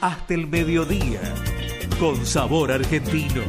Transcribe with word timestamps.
hasta 0.00 0.34
el 0.34 0.46
mediodía, 0.46 1.20
con 1.98 2.24
sabor 2.24 2.72
argentino. 2.72 3.42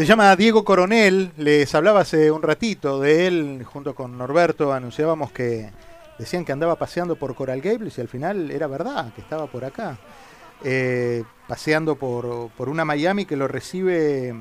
Se 0.00 0.06
llama 0.06 0.34
Diego 0.34 0.64
Coronel, 0.64 1.30
les 1.36 1.74
hablaba 1.74 2.00
hace 2.00 2.30
un 2.30 2.40
ratito 2.40 3.00
de 3.00 3.26
él, 3.26 3.66
junto 3.70 3.94
con 3.94 4.16
Norberto 4.16 4.72
anunciábamos 4.72 5.30
que 5.30 5.70
decían 6.18 6.46
que 6.46 6.52
andaba 6.52 6.76
paseando 6.76 7.16
por 7.16 7.34
Coral 7.34 7.60
Gables 7.60 7.98
y 7.98 8.00
al 8.00 8.08
final 8.08 8.50
era 8.50 8.66
verdad, 8.66 9.12
que 9.12 9.20
estaba 9.20 9.46
por 9.46 9.62
acá, 9.62 9.98
eh, 10.64 11.22
paseando 11.46 11.96
por, 11.96 12.48
por 12.52 12.70
una 12.70 12.86
Miami 12.86 13.26
que 13.26 13.36
lo 13.36 13.46
recibe 13.46 14.34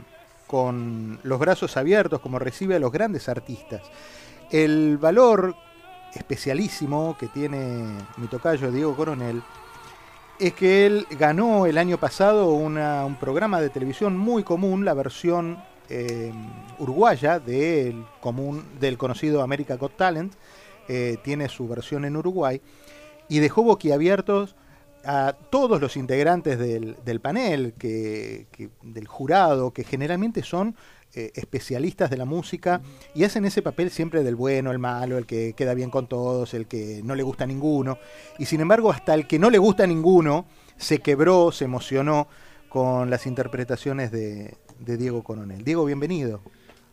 con 0.47 1.19
los 1.23 1.39
brazos 1.39 1.75
abiertos, 1.75 2.21
como 2.21 2.39
recibe 2.39 2.77
a 2.77 2.79
los 2.79 2.93
grandes 2.93 3.27
artistas. 3.27 3.81
El 4.49 4.97
valor 4.97 5.55
especialísimo 6.15 7.17
que 7.19 7.27
tiene 7.27 7.97
mi 8.15 8.27
tocayo 8.27 8.71
Diego 8.71 8.95
Coronel 8.95 9.43
es 10.39 10.53
que 10.53 10.85
él 10.85 11.05
ganó 11.11 11.65
el 11.65 11.77
año 11.77 11.97
pasado 11.97 12.53
un 12.53 13.17
programa 13.19 13.59
de 13.59 13.69
televisión 13.69 14.17
muy 14.17 14.43
común, 14.43 14.85
la 14.85 14.93
versión 14.93 15.61
eh, 15.89 16.31
uruguaya 16.77 17.39
del, 17.39 18.05
común, 18.21 18.63
del 18.79 18.97
conocido 18.97 19.41
America 19.41 19.75
Got 19.75 19.97
Talent, 19.97 20.33
eh, 20.87 21.17
tiene 21.23 21.49
su 21.49 21.67
versión 21.67 22.05
en 22.05 22.15
Uruguay, 22.15 22.61
y 23.27 23.39
dejó 23.39 23.63
boquiabiertos 23.63 24.55
a 25.03 25.35
todos 25.49 25.81
los 25.81 25.97
integrantes 25.97 26.57
del, 26.57 27.19
panel, 27.21 27.73
que, 27.77 28.47
del 28.81 29.07
jurado, 29.07 29.71
que 29.71 29.83
generalmente 29.83 30.43
son 30.43 30.75
eh, 31.15 31.31
especialistas 31.33 32.11
de 32.11 32.17
la 32.17 32.25
música 32.25 32.81
y 33.15 33.23
hacen 33.23 33.43
ese 33.43 33.63
papel 33.63 33.89
siempre 33.89 34.21
del 34.21 34.35
bueno, 34.35 34.71
el 34.71 34.77
malo, 34.77 35.17
el 35.17 35.25
que 35.25 35.53
queda 35.53 35.73
bien 35.73 35.89
con 35.89 36.05
todos, 36.05 36.53
el 36.53 36.67
que 36.67 37.01
no 37.03 37.15
le 37.15 37.23
gusta 37.23 37.45
a 37.45 37.47
ninguno. 37.47 37.97
Y 38.37 38.45
sin 38.45 38.61
embargo, 38.61 38.91
hasta 38.91 39.15
el 39.15 39.25
que 39.25 39.39
no 39.39 39.49
le 39.49 39.57
gusta 39.57 39.85
a 39.85 39.87
ninguno 39.87 40.45
se 40.77 40.99
quebró, 40.99 41.51
se 41.51 41.65
emocionó 41.65 42.27
con 42.69 43.09
las 43.09 43.25
interpretaciones 43.25 44.11
de, 44.11 44.55
Diego 44.77 45.23
Coronel. 45.23 45.63
Diego, 45.63 45.83
bienvenido. 45.83 46.41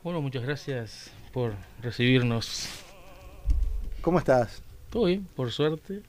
Bueno, 0.03 0.23
muchas 0.23 0.45
gracias 0.45 1.11
por 1.31 1.53
recibirnos. 1.83 2.69
¿Cómo 4.01 4.19
estás? 4.19 4.63
Todo 4.89 5.05
bien, 5.05 5.27
por 5.37 5.53
suerte. 5.53 6.01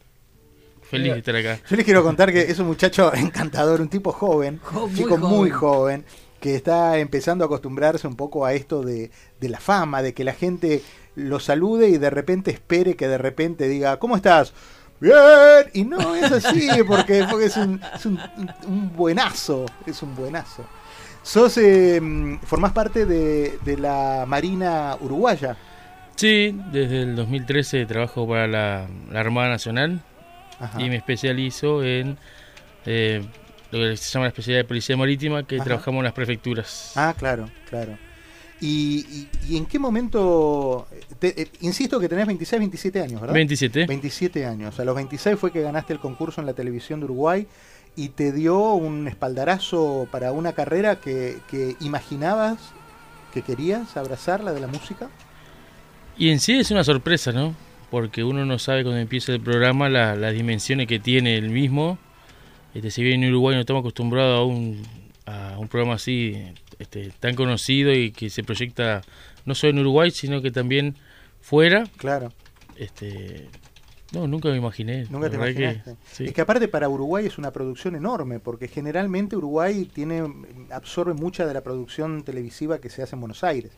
Feliz 0.82 1.12
de 1.12 1.20
estar 1.20 1.36
acá. 1.36 1.60
Yo 1.70 1.76
les 1.76 1.84
quiero 1.84 2.04
contar 2.04 2.32
que 2.32 2.40
es 2.44 2.58
un 2.60 2.68
muchacho 2.68 3.14
encantador, 3.16 3.82
un 3.82 3.90
tipo 3.90 4.14
joven, 4.14 4.62
un 4.74 4.96
chico 4.96 5.18
muy 5.18 5.50
joven 5.50 6.06
que 6.48 6.56
está 6.56 6.98
empezando 6.98 7.44
a 7.44 7.48
acostumbrarse 7.48 8.08
un 8.08 8.16
poco 8.16 8.46
a 8.46 8.54
esto 8.54 8.82
de, 8.82 9.12
la 9.42 9.60
fama, 9.60 10.02
de 10.02 10.14
que 10.14 10.24
la 10.24 10.32
gente 10.32 10.82
lo 11.16 11.42
salude 11.42 11.90
y 11.90 11.98
de 11.98 12.10
repente 12.10 12.52
espere 12.52 12.96
que 12.96 13.10
de 13.10 13.18
repente 13.18 13.68
diga, 13.68 13.98
¿cómo 14.00 14.16
estás? 14.16 14.54
Bien, 15.02 15.14
y 15.74 15.84
no 15.84 16.16
es 16.16 16.32
así, 16.32 16.70
porque, 16.88 17.26
porque 17.30 17.48
es, 17.48 17.58
un, 17.58 17.82
buenazo, 18.96 19.66
es 19.86 20.02
un 20.02 20.16
buenazo. 20.16 20.66
Sos, 21.22 21.58
eh, 21.58 22.00
formás 22.44 22.72
parte 22.72 23.06
de, 23.06 23.78
la 23.78 24.24
Marina 24.26 24.96
Uruguaya. 25.02 25.58
Sí, 26.16 26.58
desde 26.72 27.02
el 27.02 27.18
2013 27.18 27.86
trabajo 27.88 28.26
para 28.26 28.48
la, 28.48 28.88
Armada 29.14 29.50
Nacional 29.50 30.02
y 30.78 30.90
me 30.90 30.96
especializo 30.96 31.84
en 31.84 32.18
eh, 32.86 33.22
lo 33.72 33.80
que 33.80 33.98
se 33.98 34.12
llama 34.12 34.26
la 34.26 34.30
especialidad 34.30 34.64
de 34.64 34.68
policía 34.68 34.98
marítima, 34.98 35.46
que 35.46 35.60
trabajamos 35.60 36.00
en 36.00 36.04
las 36.06 36.14
prefecturas. 36.14 36.94
Ah, 36.96 37.14
claro, 37.18 37.50
claro. 37.70 37.98
¿Y, 38.60 39.28
en 39.52 39.66
qué 39.66 39.78
momento, 39.78 40.88
eh, 41.22 41.48
insisto 41.62 42.00
que 42.00 42.10
tenés 42.10 42.26
26, 42.26 42.60
27 42.60 43.02
años, 43.02 43.22
¿verdad? 43.22 43.34
27. 43.36 43.86
27 43.86 44.46
años. 44.46 44.80
A 44.80 44.84
los 44.84 44.96
26 44.96 45.38
fue 45.38 45.52
que 45.52 45.62
ganaste 45.62 45.94
el 45.94 46.00
concurso 46.00 46.42
en 46.42 46.48
la 46.48 46.54
televisión 46.54 47.00
de 47.00 47.06
Uruguay 47.06 47.48
y 47.96 48.10
te 48.10 48.32
dio 48.32 48.74
un 48.74 49.08
espaldarazo 49.08 50.08
para 50.12 50.32
una 50.32 50.54
carrera 50.54 50.98
que, 51.00 51.38
imaginabas 51.80 52.58
que 53.34 53.44
querías 53.44 53.96
abrazar, 53.96 54.44
la 54.44 54.54
de 54.54 54.62
la 54.62 54.68
música. 54.68 55.10
Y 56.18 56.30
en 56.30 56.40
sí 56.40 56.58
es 56.58 56.72
una 56.72 56.84
sorpresa, 56.84 57.32
¿no? 57.32 57.54
Porque 57.92 58.24
uno 58.24 58.44
no 58.46 58.58
sabe 58.58 58.84
cuando 58.84 59.00
empieza 59.00 59.32
el 59.34 59.42
programa 59.42 59.88
las 59.88 60.34
dimensiones 60.34 60.88
que 60.88 61.00
tiene 61.00 61.38
el 61.38 61.50
mismo 61.50 62.00
este, 62.78 62.92
si 62.92 63.02
bien 63.02 63.24
en 63.24 63.32
Uruguay 63.32 63.56
no 63.56 63.62
estamos 63.62 63.80
acostumbrados 63.80 64.40
a 64.40 64.44
un, 64.44 64.84
a 65.26 65.58
un 65.58 65.68
programa 65.68 65.96
así 65.96 66.36
este, 66.78 67.12
tan 67.20 67.34
conocido 67.34 67.92
y 67.92 68.12
que 68.12 68.30
se 68.30 68.44
proyecta 68.44 69.02
no 69.46 69.56
solo 69.56 69.72
en 69.72 69.80
Uruguay, 69.80 70.12
sino 70.12 70.44
que 70.44 70.52
también 70.52 70.96
fuera. 71.42 71.86
Claro. 71.98 72.32
Este, 72.76 73.50
no, 74.14 74.28
nunca 74.28 74.50
me 74.50 74.58
imaginé. 74.58 75.08
Nunca 75.10 75.30
te 75.30 75.38
imaginaste. 75.38 75.96
Es 76.20 76.34
que 76.34 76.42
aparte 76.42 76.68
para 76.68 76.88
Uruguay 76.88 77.26
es 77.26 77.38
una 77.38 77.52
producción 77.52 77.96
enorme, 77.96 78.40
porque 78.40 78.68
generalmente 78.68 79.36
Uruguay 79.36 79.90
tiene 79.92 80.24
absorbe 80.70 81.14
mucha 81.14 81.46
de 81.46 81.54
la 81.54 81.62
producción 81.62 82.24
televisiva 82.24 82.78
que 82.78 82.90
se 82.90 83.02
hace 83.02 83.16
en 83.16 83.22
Buenos 83.22 83.44
Aires. 83.44 83.72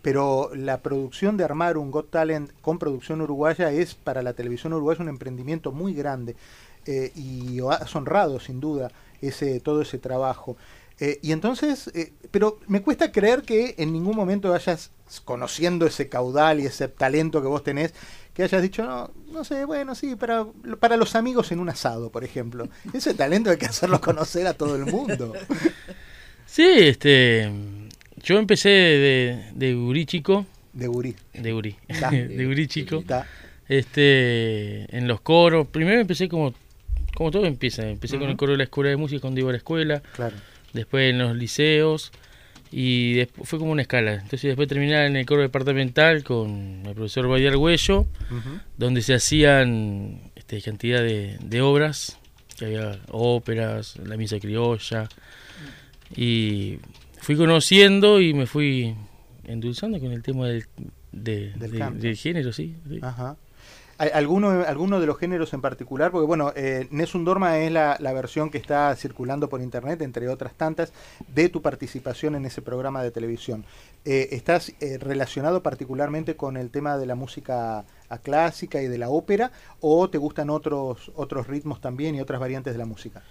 Pero 0.00 0.50
la 0.54 0.80
producción 0.80 1.36
de 1.36 1.44
armar 1.44 1.76
un 1.76 1.90
Got 1.90 2.10
Talent 2.10 2.50
con 2.62 2.78
producción 2.78 3.20
uruguaya 3.20 3.70
es 3.70 3.94
para 3.94 4.22
la 4.22 4.32
televisión 4.32 4.72
uruguaya 4.72 5.02
un 5.02 5.08
emprendimiento 5.08 5.72
muy 5.72 5.94
grande. 5.94 6.36
Eh, 6.86 7.10
y 7.16 7.58
has 7.68 7.94
honrado 7.96 8.38
sin 8.38 8.60
duda 8.60 8.92
ese, 9.20 9.60
todo 9.60 9.82
ese 9.82 9.98
trabajo. 9.98 10.56
Eh, 10.98 11.18
y 11.20 11.32
entonces, 11.32 11.88
eh, 11.94 12.12
pero 12.30 12.58
me 12.68 12.80
cuesta 12.80 13.12
creer 13.12 13.42
que 13.42 13.74
en 13.78 13.92
ningún 13.92 14.16
momento 14.16 14.50
vayas 14.50 14.92
conociendo 15.24 15.84
ese 15.86 16.08
caudal 16.08 16.60
y 16.60 16.66
ese 16.66 16.88
talento 16.88 17.42
que 17.42 17.48
vos 17.48 17.62
tenés, 17.62 17.92
que 18.32 18.44
hayas 18.44 18.62
dicho, 18.62 18.84
no, 18.84 19.10
no 19.30 19.44
sé, 19.44 19.64
bueno, 19.64 19.94
sí, 19.94 20.14
para, 20.14 20.46
para 20.78 20.96
los 20.96 21.14
amigos 21.14 21.52
en 21.52 21.58
un 21.58 21.68
asado, 21.68 22.10
por 22.10 22.24
ejemplo. 22.24 22.68
Ese 22.92 23.14
talento 23.14 23.50
hay 23.50 23.56
que 23.56 23.66
hacerlo 23.66 24.00
conocer 24.00 24.46
a 24.46 24.54
todo 24.54 24.76
el 24.76 24.86
mundo. 24.86 25.32
Sí, 26.46 26.66
este, 26.66 27.50
yo 28.22 28.38
empecé 28.38 28.68
de, 28.68 29.50
de 29.54 29.74
gurí 29.74 30.06
chico. 30.06 30.46
De 30.72 30.86
gurí. 30.86 31.16
De 31.32 31.52
gurí. 31.52 31.76
de 32.10 32.46
gurí 32.46 32.68
chico. 32.68 33.02
Este, 33.68 34.96
en 34.96 35.08
los 35.08 35.20
coros. 35.20 35.66
Primero 35.68 36.00
empecé 36.00 36.28
como 36.28 36.54
como 37.16 37.30
todo 37.30 37.46
empieza. 37.46 37.88
Empecé 37.88 38.18
con 38.18 38.28
el 38.28 38.36
coro 38.36 38.52
de 38.52 38.58
la 38.58 38.64
escuela 38.64 38.90
de 38.90 38.96
música, 38.96 39.22
cuando 39.22 39.40
iba 39.40 39.48
a 39.48 39.52
la 39.52 39.58
escuela. 39.58 40.02
Claro. 40.14 40.36
Después 40.72 41.10
en 41.10 41.18
los 41.18 41.34
liceos. 41.34 42.12
Y 42.70 43.14
después 43.14 43.48
fue 43.48 43.58
como 43.58 43.72
una 43.72 43.82
escala. 43.82 44.14
Entonces 44.14 44.42
después 44.42 44.68
terminé 44.68 45.06
en 45.06 45.16
el 45.16 45.24
coro 45.24 45.40
departamental 45.40 46.22
con 46.24 46.82
el 46.84 46.94
profesor 46.94 47.26
Bayer 47.26 47.52
Arguello, 47.52 48.06
donde 48.76 49.02
se 49.02 49.14
hacían 49.14 50.20
este, 50.34 50.60
cantidad 50.60 51.00
de, 51.00 51.60
obras, 51.62 52.18
que 52.58 52.66
había 52.66 53.00
óperas, 53.10 53.96
la 54.04 54.16
misa 54.16 54.38
criolla. 54.38 55.08
Y 56.14 56.78
fui 57.20 57.36
conociendo 57.36 58.20
y 58.20 58.34
me 58.34 58.46
fui 58.46 58.94
endulzando 59.44 59.98
con 59.98 60.12
el 60.12 60.22
tema 60.22 60.48
del, 60.48 60.66
del, 61.12 62.16
género, 62.16 62.52
sí. 62.52 62.76
Ajá. 63.00 63.36
¿Alguno, 63.98 64.64
¿Alguno 64.66 65.00
de 65.00 65.06
los 65.06 65.16
géneros 65.16 65.54
en 65.54 65.62
particular? 65.62 66.10
Porque 66.10 66.26
bueno, 66.26 66.52
eh, 66.54 66.86
Nessun 66.90 67.24
Dorma 67.24 67.58
es 67.58 67.72
la, 67.72 67.96
versión 68.12 68.50
que 68.50 68.58
está 68.58 68.94
circulando 68.94 69.48
por 69.48 69.62
internet, 69.62 70.02
entre 70.02 70.28
otras 70.28 70.54
tantas, 70.54 70.92
de 71.28 71.48
tu 71.48 71.62
participación 71.62 72.34
en 72.34 72.44
ese 72.44 72.60
programa 72.60 73.02
de 73.02 73.10
televisión. 73.10 73.64
Eh, 74.04 74.28
¿Estás 74.32 74.74
eh, 74.80 74.98
relacionado 74.98 75.62
particularmente 75.62 76.36
con 76.36 76.58
el 76.58 76.70
tema 76.70 76.98
de 76.98 77.06
la 77.06 77.14
música 77.14 77.84
clásica 78.22 78.82
y 78.82 78.86
de 78.86 78.98
la 78.98 79.08
ópera 79.08 79.50
o 79.80 80.10
te 80.10 80.18
gustan 80.18 80.50
otros, 80.50 81.10
otros 81.14 81.46
ritmos 81.46 81.80
también 81.80 82.14
y 82.14 82.20
otras 82.20 82.38
variantes 82.38 82.74
de 82.74 82.78
la 82.78 82.86
música? 82.86 83.22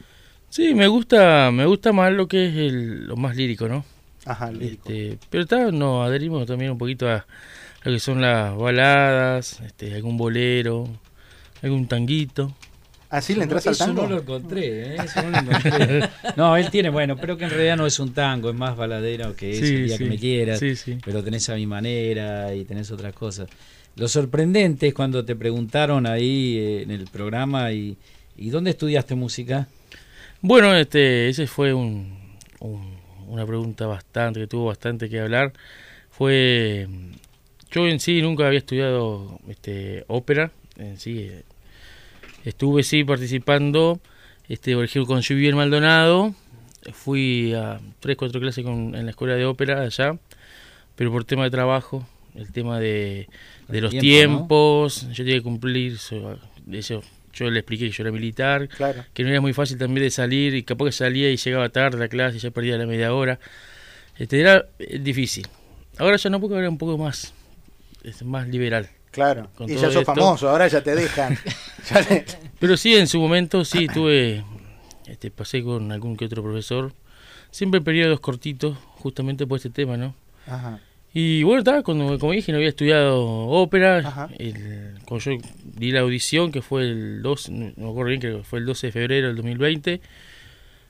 Sí, 0.50 0.73
me 0.73 0.88
gusta, 0.88 1.51
me 1.51 1.65
gusta 1.65 1.94
más 1.94 2.12
lo 2.12 2.27
que 2.27 2.47
es 2.47 2.73
lo 2.73 3.15
más 3.17 3.35
lírico, 3.35 3.67
¿no? 3.67 3.85
Ajá, 4.25 4.51
lírico. 4.51 4.89
Este, 4.89 5.19
pero 5.29 5.44
está, 5.44 5.71
no, 5.71 6.03
adherimos 6.03 6.47
también 6.47 6.71
un 6.71 6.77
poquito 6.77 7.07
a 7.07 7.25
lo 7.86 7.92
que 7.92 8.00
son 8.00 8.22
las 8.22 8.56
baladas, 8.58 9.60
este, 9.62 9.94
algún 9.94 10.18
bolero, 10.18 10.88
algún 11.62 11.88
tanguito. 11.88 12.54
Así 13.10 13.36
le 13.36 13.44
entras 13.44 13.68
al 13.68 13.78
tango. 13.78 14.02
Eso 14.02 14.10
no 14.10 14.16
lo 14.16 14.22
encontré, 14.22 14.96
¿eh? 14.96 14.98
Eso 15.06 15.22
no 15.22 15.30
lo 15.30 15.38
encontré. 15.38 16.10
no, 16.36 16.58
él 16.58 16.70
tiene, 16.70 16.90
bueno, 16.90 17.16
pero 17.16 17.38
que 17.38 17.46
en 17.46 17.52
realidad 17.52 17.78
no 17.78 17.86
es 17.86 18.00
un 18.00 18.14
tango, 18.14 18.50
es 18.50 18.56
más 18.56 18.76
baladero 18.76 19.36
que 19.36 19.52
es 19.52 19.62
el 19.62 19.86
día 19.86 19.98
que 19.98 20.06
me 20.06 20.18
quieras. 20.18 20.60
Sí, 20.60 20.76
sí. 20.76 20.98
Pero 21.06 21.24
tenés 21.24 21.48
a 21.50 21.56
mi 21.56 21.68
manera 21.68 22.54
y 22.54 22.66
tenés 22.66 22.92
otras 22.92 23.14
cosas. 23.14 23.48
Lo 23.96 24.08
sorprendente 24.08 24.88
es 24.88 24.94
cuando 24.94 25.24
te 25.24 25.36
preguntaron 25.36 26.06
ahí 26.06 26.58
eh, 26.58 26.82
en 26.82 26.92
el 26.92 27.06
programa 27.06 27.72
y, 27.72 27.96
y 28.36 28.50
¿dónde 28.50 28.72
estudiaste 28.72 29.16
música? 29.16 29.68
Bueno, 30.42 30.76
este, 30.76 31.30
ese 31.30 31.48
fue 31.48 31.74
un, 31.74 32.18
una 33.28 33.46
pregunta 33.46 33.88
bastante, 33.88 34.42
que 34.42 34.48
tuvo 34.48 34.66
bastante 34.66 35.10
que 35.10 35.20
hablar. 35.20 35.54
Fue, 36.10 36.88
yo 37.75 37.88
en 37.88 38.00
sí 38.00 38.22
nunca 38.22 38.48
había 38.48 38.60
estudiado 38.60 39.38
este, 39.50 40.06
ópera, 40.07 40.51
en 40.77 40.98
sí. 40.98 41.27
Eh, 41.30 41.44
estuve 42.45 42.83
sí 42.83 43.04
participando, 43.04 44.00
este, 44.48 44.75
por 44.75 44.86
ejemplo, 44.86 45.07
con 45.07 45.22
Juvier 45.22 45.56
Maldonado. 45.56 46.33
Fui 46.94 47.54
a 47.54 47.80
tres, 48.00 48.16
cuatro 48.16 48.39
clases 48.39 48.63
con, 48.63 48.95
en 48.95 49.06
la 49.06 49.12
escuela 49.12 49.36
de 49.36 49.45
ópera 49.45 49.81
allá, 49.81 50.18
pero 50.95 51.12
por 51.12 51.25
tema 51.25 51.44
de 51.44 51.50
trabajo, 51.50 52.07
el 52.36 52.51
tema 52.54 52.80
de, 52.80 53.27
de 53.68 53.81
los 53.81 53.92
tiempos, 53.92 55.07
yo 55.10 55.24
tenía 55.25 55.36
que 55.36 55.42
cumplir 55.42 55.94
eso, 55.94 56.39
eso 56.72 57.04
yo 57.33 57.50
le 57.50 57.60
expliqué 57.60 57.88
que 57.88 57.92
yo 57.92 58.04
era 58.04 58.12
militar, 58.12 58.69
que 59.13 59.24
no 59.24 59.30
era 59.30 59.42
muy 59.42 59.51
fácil 59.51 59.77
también 59.77 60.06
de 60.06 60.12
salir, 60.12 60.54
y 60.56 60.63
capaz 60.63 60.86
que 60.86 60.92
salía 60.94 61.30
y 61.31 61.38
llegaba 61.38 61.68
tarde 61.69 61.98
a 61.98 62.01
la 62.01 62.07
clase 62.07 62.38
y 62.38 62.39
ya 62.39 62.51
perdía 62.51 62.77
la 62.77 62.86
media 62.86 63.13
hora. 63.13 63.39
Este, 64.18 64.39
era 64.39 64.68
eh, 64.80 65.00
difícil. 65.00 65.45
Ahora 65.98 66.18
ya 66.18 66.30
no, 66.30 66.39
porque 66.39 66.56
ahora 66.56 66.69
un 66.69 66.77
poco 66.77 66.98
más, 66.98 67.33
es 68.06 68.24
más 68.24 68.48
liberal. 68.48 68.90
Claro, 69.12 69.50
y 69.66 69.75
ya 69.75 69.90
sos 69.92 70.04
famoso, 70.04 70.50
ahora 70.50 70.68
ya 70.68 70.81
te 70.81 70.94
dejan. 70.94 71.38
Pero 72.60 72.75
sí, 72.75 72.96
en 72.96 73.07
su 73.07 73.19
momento 73.19 73.63
sí 73.63 73.88
tuve, 73.88 74.44
este, 75.07 75.31
pasé 75.31 75.63
con 75.63 75.92
algún 75.92 76.18
que 76.18 76.25
otro 76.25 76.44
profesor, 76.44 76.92
siempre 77.50 77.80
periodos 77.80 78.19
cortitos, 78.19 78.78
justamente 78.98 79.48
por 79.48 79.57
este 79.57 79.69
tema, 79.69 79.96
¿no? 79.96 80.13
Ajá. 80.48 80.81
Y 81.13 81.44
bueno, 81.44 81.60
estaba 81.60 81.81
cuando, 81.81 82.19
como 82.19 82.34
dije, 82.34 82.52
no 82.52 82.57
había 82.57 82.68
estudiado 82.68 83.24
ópera. 83.24 84.30
El, 84.38 84.96
cuando 85.06 85.24
yo 85.24 85.38
di 85.63 85.92
la 85.92 86.01
audición, 86.01 86.51
que 86.51 86.62
fue 86.62 86.81
el 86.81 87.22
12, 87.22 87.51
no 87.54 87.74
me 87.78 87.90
acuerdo 87.90 88.10
bien, 88.10 88.19
que 88.19 88.44
fue 88.44 88.60
el 88.60 88.66
12 88.66 88.88
de 88.88 88.92
febrero 88.92 89.28
del 89.28 89.38
2020. 89.38 90.01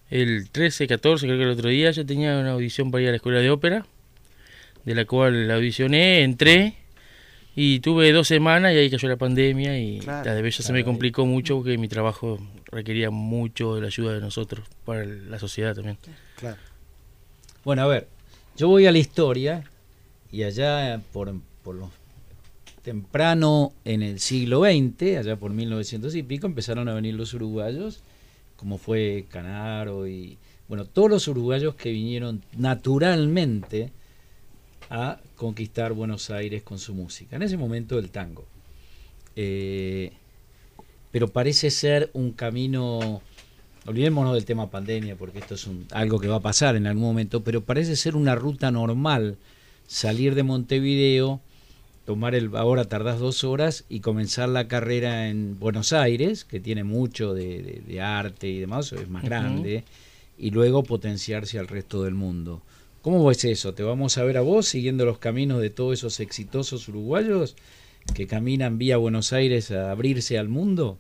El 0.10 0.50
13, 0.50 0.88
14, 0.88 1.28
creo 1.28 1.38
que 1.38 1.44
el 1.44 1.52
otro 1.52 1.70
día, 1.70 1.92
yo 1.92 2.04
tenía 2.08 2.40
una 2.40 2.54
audición 2.54 2.90
para 2.90 3.04
ir 3.04 3.10
a 3.10 3.12
la 3.12 3.18
escuela 3.18 3.38
de 3.38 3.52
ópera, 3.52 3.86
de 4.84 4.96
la 4.96 5.06
cual 5.06 5.48
la 5.48 5.56
audicioné, 5.56 6.24
entré 6.24 6.85
y 7.56 7.80
tuve 7.80 8.12
dos 8.12 8.28
semanas 8.28 8.74
y 8.74 8.78
ahí 8.78 8.90
cayó 8.90 9.08
la 9.08 9.16
pandemia 9.16 9.80
y 9.80 10.02
la 10.02 10.22
de 10.22 10.42
Bella 10.42 10.62
se 10.62 10.74
me 10.74 10.84
complicó 10.84 11.26
mucho 11.26 11.56
porque 11.56 11.78
mi 11.78 11.88
trabajo 11.88 12.38
requería 12.66 13.10
mucho 13.10 13.76
de 13.76 13.82
la 13.82 13.88
ayuda 13.88 14.14
de 14.14 14.20
nosotros 14.20 14.68
para 14.84 15.06
la 15.06 15.40
sociedad 15.40 15.74
también. 15.74 15.98
Claro. 16.36 16.58
Bueno, 17.64 17.84
a 17.84 17.88
ver, 17.88 18.08
yo 18.58 18.68
voy 18.68 18.86
a 18.86 18.92
la 18.92 18.98
historia 18.98 19.64
y 20.32 20.44
allá 20.44 21.02
por, 21.14 21.34
por 21.64 21.76
lo 21.76 21.92
temprano 22.84 23.74
en 23.86 24.04
el 24.04 24.20
siglo 24.20 24.64
XX, 24.64 25.18
allá 25.18 25.38
por 25.38 25.52
1900 25.52 26.14
y 26.16 26.24
pico, 26.24 26.48
empezaron 26.48 26.90
a 26.90 26.94
venir 26.94 27.16
los 27.16 27.34
uruguayos, 27.34 28.02
como 28.58 28.78
fue 28.78 29.26
Canaro 29.30 30.08
y, 30.08 30.38
bueno, 30.68 30.86
todos 30.86 31.10
los 31.10 31.28
uruguayos 31.30 31.76
que 31.76 31.92
vinieron 31.92 32.44
naturalmente 32.58 33.92
a 34.90 35.20
conquistar 35.36 35.94
Buenos 35.94 36.30
Aires 36.30 36.64
con 36.64 36.80
su 36.80 36.94
música. 36.94 37.36
En 37.36 37.42
ese 37.42 37.58
momento 37.58 38.00
el 38.00 38.10
tango. 38.10 38.46
Eh, 39.36 40.12
pero 41.12 41.30
parece 41.30 41.72
ser 41.72 42.10
un 42.14 42.32
camino, 42.32 43.22
olvidémonos 43.86 44.34
del 44.34 44.46
tema 44.46 44.70
pandemia, 44.70 45.16
porque 45.16 45.40
esto 45.40 45.56
es 45.56 45.68
algo 45.92 46.20
que 46.20 46.28
va 46.28 46.38
a 46.38 46.42
pasar 46.42 46.76
en 46.76 46.88
algún 46.88 47.04
momento, 47.04 47.44
pero 47.44 47.62
parece 47.62 47.96
ser 47.96 48.16
una 48.16 48.36
ruta 48.36 48.72
normal 48.72 49.38
salir 49.88 50.36
de 50.36 50.44
Montevideo, 50.44 51.40
tomar 52.06 52.36
el, 52.36 52.56
ahora 52.56 52.86
tardás 52.86 53.20
dos 53.20 53.44
horas 53.44 53.86
y 53.90 54.00
comenzar 54.00 54.50
la 54.50 54.68
carrera 54.68 55.30
en 55.30 55.60
Buenos 55.60 55.94
Aires, 55.94 56.46
que 56.46 56.60
tiene 56.60 56.84
mucho 56.84 57.34
de, 57.34 58.02
arte 58.02 58.48
y 58.48 58.60
demás, 58.60 58.92
es 58.94 59.10
más 59.10 59.24
grande, 59.24 59.84
y 60.38 60.52
luego 60.52 60.84
potenciarse 60.84 61.60
al 61.60 61.68
resto 61.68 62.04
del 62.04 62.14
mundo. 62.14 62.62
¿Cómo 63.06 63.24
ves 63.24 63.46
eso? 63.46 63.76
¿Te 63.76 63.84
vamos 63.84 64.18
a 64.18 64.24
ver 64.24 64.36
a 64.36 64.42
vos 64.42 64.66
siguiendo 64.66 65.06
los 65.06 65.20
caminos 65.20 65.62
de 65.62 65.70
todos 65.70 65.94
esos 65.94 66.20
exitosos 66.20 66.88
uruguayos 66.88 67.56
que 68.16 68.26
caminan 68.26 68.80
vía 68.80 68.98
Buenos 68.98 69.32
Aires 69.32 69.70
a 69.70 69.92
abrirse 69.92 70.40
al 70.40 70.50
mundo? 70.50 70.98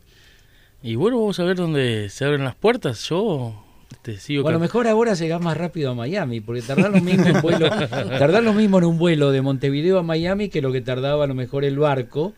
Y 0.83 0.93
bueno, 0.93 1.17
vamos 1.17 1.39
a 1.39 1.43
ver 1.45 1.57
dónde 1.57 2.09
se 2.11 2.23
abren 2.23 2.43
las 2.43 2.53
puertas. 2.53 3.09
Yo 3.09 3.59
este, 4.03 4.37
a 4.37 4.51
lo 4.51 4.59
mejor 4.59 4.87
ahora 4.87 5.15
llegás 5.15 5.41
más 5.41 5.57
rápido 5.57 5.89
a 5.89 5.95
Miami, 5.95 6.41
porque 6.41 6.61
tardás 6.61 6.91
lo 6.91 7.01
mismo 7.01 7.25
en 7.25 7.41
vuelo, 7.41 7.69
lo 8.43 8.53
mismo 8.53 8.77
en 8.77 8.83
un 8.83 8.99
vuelo 8.99 9.31
de 9.31 9.41
Montevideo 9.41 9.97
a 9.97 10.03
Miami 10.03 10.49
que 10.49 10.61
lo 10.61 10.71
que 10.71 10.81
tardaba 10.81 11.23
a 11.23 11.27
lo 11.27 11.33
mejor 11.33 11.65
el 11.65 11.79
barco 11.79 12.35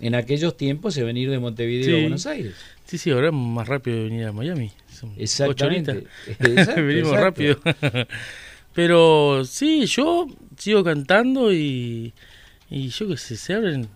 en 0.00 0.14
aquellos 0.14 0.56
tiempos 0.56 0.94
de 0.94 1.04
venir 1.04 1.28
de 1.28 1.38
Montevideo 1.38 1.98
a 1.98 2.00
Buenos 2.00 2.24
Aires. 2.24 2.54
Sí, 2.86 2.96
sí, 2.96 3.10
ahora 3.10 3.26
es 3.26 3.34
más 3.34 3.68
rápido 3.68 3.98
de 3.98 4.04
venir 4.04 4.24
a 4.24 4.32
Miami. 4.32 4.72
Exactamente. 5.18 6.04
Venimos 6.38 7.20
rápido. 7.20 7.58
Pero 8.74 9.44
sí, 9.44 9.86
yo 9.86 10.26
sigo 10.56 10.84
cantando 10.84 11.52
y, 11.52 12.12
y 12.68 12.88
yo 12.88 13.08
que 13.08 13.16
sé, 13.16 13.36
se 13.36 13.54
abren. 13.54 13.88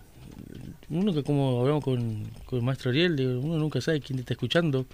Uno 0.89 1.13
que 1.13 1.23
como 1.23 1.61
hablamos 1.61 1.83
con, 1.83 2.25
con 2.45 2.59
el 2.59 2.65
maestro 2.65 2.91
Ariel, 2.91 3.19
uno 3.41 3.57
nunca 3.57 3.81
sabe 3.81 4.01
quién 4.01 4.17
te 4.17 4.21
está 4.21 4.33
escuchando. 4.33 4.85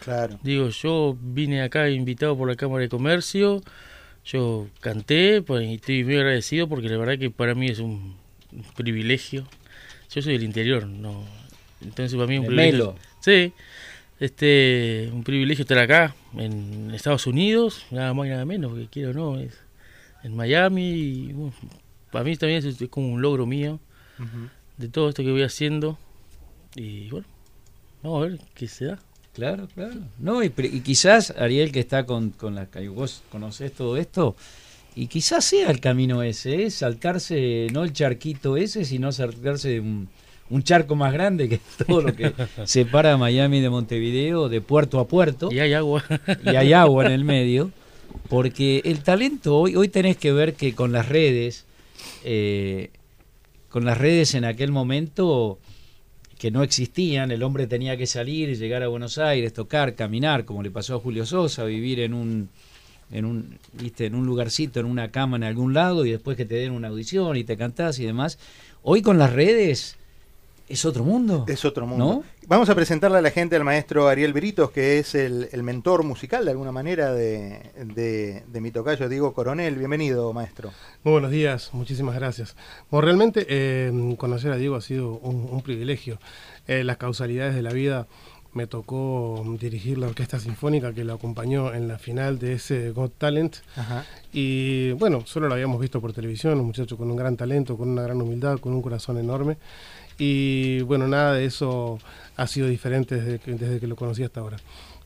Claro. 0.00 0.38
Digo, 0.42 0.68
yo 0.68 1.16
vine 1.20 1.62
acá 1.62 1.88
invitado 1.90 2.36
por 2.36 2.48
la 2.48 2.56
Cámara 2.56 2.82
de 2.82 2.88
Comercio, 2.88 3.62
yo 4.24 4.68
canté 4.80 5.42
pues, 5.42 5.68
y 5.68 5.74
estoy 5.74 6.04
muy 6.04 6.16
agradecido 6.16 6.68
porque 6.68 6.88
la 6.88 6.96
verdad 6.96 7.18
que 7.18 7.30
para 7.30 7.54
mí 7.54 7.66
es 7.68 7.78
un, 7.80 8.16
privilegio. 8.76 9.46
Yo 10.12 10.22
soy 10.22 10.34
del 10.34 10.42
interior, 10.42 10.86
no 10.86 11.24
entonces 11.80 12.14
para 12.14 12.26
mí 12.26 12.34
es 12.34 12.40
un 12.40 12.46
privilegio. 12.46 12.96
Sí, 13.20 13.52
este, 14.20 15.10
un 15.12 15.24
privilegio 15.24 15.62
estar 15.62 15.78
acá 15.78 16.14
en 16.36 16.90
Estados 16.94 17.26
Unidos, 17.26 17.86
nada 17.90 18.12
más 18.12 18.26
y 18.26 18.30
nada 18.30 18.44
menos, 18.44 18.76
que 18.78 18.86
quiero 18.86 19.14
no, 19.14 19.38
es 19.38 19.58
en 20.22 20.36
Miami. 20.36 20.90
Y, 20.90 21.34
para 22.12 22.24
mí 22.24 22.36
también 22.36 22.64
es, 22.64 22.76
como 22.90 23.08
un 23.08 23.22
logro 23.22 23.46
mío 23.46 23.80
de 24.76 24.88
todo 24.88 25.08
esto 25.08 25.22
que 25.22 25.30
voy 25.30 25.42
haciendo. 25.42 25.98
Y 26.74 27.08
bueno, 27.08 27.26
vamos 28.02 28.22
a 28.22 28.28
ver 28.28 28.40
qué 28.54 28.68
se 28.68 28.84
da. 28.86 28.98
Claro, 29.32 29.68
claro. 29.74 30.00
No, 30.18 30.42
y, 30.42 30.50
quizás 30.50 31.30
Ariel 31.30 31.72
que 31.72 31.80
está 31.80 32.04
con, 32.04 32.30
con 32.30 32.54
la 32.54 32.68
vos 32.92 33.22
conocés 33.30 33.72
todo 33.72 33.96
esto, 33.96 34.36
y 34.94 35.06
quizás 35.06 35.44
sea 35.44 35.70
el 35.70 35.80
camino 35.80 36.22
ese, 36.22 36.64
¿eh? 36.64 36.70
saltarse 36.70 37.68
no 37.72 37.84
el 37.84 37.92
charquito 37.92 38.56
ese, 38.56 38.84
sino 38.84 39.12
saltarse 39.12 39.80
un, 39.80 40.08
un 40.50 40.62
charco 40.62 40.96
más 40.96 41.12
grande 41.12 41.48
que 41.48 41.60
todo 41.86 42.02
lo 42.02 42.14
que 42.14 42.32
separa 42.64 43.16
Miami 43.16 43.60
de 43.60 43.70
Montevideo, 43.70 44.48
de 44.48 44.60
puerto 44.60 44.98
a 45.00 45.08
puerto. 45.08 45.48
Y 45.50 45.60
hay 45.60 45.72
agua. 45.72 46.04
y 46.44 46.56
hay 46.56 46.72
agua 46.72 47.06
en 47.06 47.12
el 47.12 47.24
medio, 47.24 47.70
porque 48.28 48.82
el 48.84 49.00
talento 49.02 49.56
hoy, 49.56 49.76
hoy 49.76 49.88
tenés 49.88 50.16
que 50.16 50.32
ver 50.32 50.54
que 50.54 50.74
con 50.74 50.92
las 50.92 51.08
redes, 51.08 51.64
eh, 52.24 52.90
con 53.68 53.84
las 53.84 53.96
redes 53.96 54.34
en 54.34 54.44
aquel 54.44 54.72
momento 54.72 55.58
que 56.38 56.50
no 56.50 56.62
existían, 56.62 57.30
el 57.30 57.42
hombre 57.42 57.66
tenía 57.66 57.96
que 57.96 58.06
salir, 58.06 58.48
y 58.48 58.54
llegar 58.54 58.82
a 58.82 58.88
Buenos 58.88 59.18
Aires, 59.18 59.52
tocar, 59.52 59.94
caminar, 59.94 60.46
como 60.46 60.62
le 60.62 60.70
pasó 60.70 60.96
a 60.96 60.98
Julio 60.98 61.26
Sosa, 61.26 61.64
vivir 61.64 62.00
en 62.00 62.14
un 62.14 62.48
en 63.12 63.24
un, 63.24 63.58
¿viste? 63.72 64.06
en 64.06 64.14
un 64.14 64.24
lugarcito, 64.24 64.80
en 64.80 64.86
una 64.86 65.10
cama 65.10 65.36
en 65.36 65.42
algún 65.42 65.74
lado 65.74 66.06
y 66.06 66.12
después 66.12 66.36
que 66.36 66.44
te 66.44 66.54
den 66.54 66.72
una 66.72 66.88
audición 66.88 67.36
y 67.36 67.44
te 67.44 67.56
cantás 67.56 67.98
y 67.98 68.06
demás. 68.06 68.38
Hoy 68.82 69.02
con 69.02 69.18
las 69.18 69.32
redes 69.32 69.96
es 70.70 70.84
otro 70.84 71.02
mundo. 71.02 71.44
Es 71.48 71.64
otro 71.64 71.84
mundo. 71.84 72.22
Vamos 72.46 72.70
a 72.70 72.76
presentarle 72.76 73.18
a 73.18 73.20
la 73.20 73.32
gente 73.32 73.56
al 73.56 73.64
maestro 73.64 74.06
Ariel 74.06 74.32
Britos, 74.32 74.70
que 74.70 75.00
es 75.00 75.16
el, 75.16 75.48
mentor 75.64 76.04
musical 76.04 76.44
de 76.44 76.52
alguna 76.52 76.70
manera 76.70 77.12
de, 77.12 77.72
de, 77.76 78.60
mi 78.60 78.70
tocayo 78.70 79.08
Diego 79.08 79.34
Coronel. 79.34 79.74
Bienvenido, 79.76 80.32
maestro. 80.32 80.70
Muy 81.02 81.12
buenos 81.12 81.32
días, 81.32 81.70
muchísimas 81.72 82.14
gracias. 82.14 82.54
Bueno, 82.88 83.04
realmente 83.06 83.46
eh, 83.48 84.14
conocer 84.16 84.52
a 84.52 84.56
Diego 84.56 84.76
ha 84.76 84.80
sido 84.80 85.14
un, 85.14 85.60
privilegio. 85.62 86.20
Eh, 86.68 86.84
las 86.84 86.98
causalidades 86.98 87.56
de 87.56 87.62
la 87.62 87.72
vida 87.72 88.06
me 88.52 88.66
tocó 88.66 89.44
dirigir 89.60 89.98
la 89.98 90.08
orquesta 90.08 90.38
sinfónica 90.38 90.92
que 90.92 91.04
lo 91.04 91.14
acompañó 91.14 91.72
en 91.72 91.88
la 91.88 91.98
final 91.98 92.38
de 92.38 92.54
ese 92.54 92.90
Got 92.90 93.14
Talent. 93.18 93.56
Y 94.32 94.92
bueno, 94.92 95.22
solo 95.26 95.48
lo 95.48 95.54
habíamos 95.54 95.80
visto 95.80 96.00
por 96.00 96.12
televisión, 96.12 96.60
un 96.60 96.66
muchacho 96.66 96.96
con 96.96 97.10
un 97.10 97.16
gran 97.16 97.36
talento, 97.36 97.76
con 97.76 97.88
una 97.88 98.02
gran 98.02 98.20
humildad, 98.20 98.58
con 98.58 98.72
un 98.72 98.82
corazón 98.82 99.18
enorme. 99.18 99.56
Y 100.20 100.82
bueno, 100.82 101.08
nada 101.08 101.32
de 101.32 101.46
eso 101.46 101.98
ha 102.36 102.46
sido 102.46 102.68
diferente 102.68 103.14
desde 103.14 103.38
que, 103.38 103.54
desde 103.54 103.80
que 103.80 103.86
lo 103.86 103.96
conocí 103.96 104.22
hasta 104.22 104.40
ahora. 104.40 104.58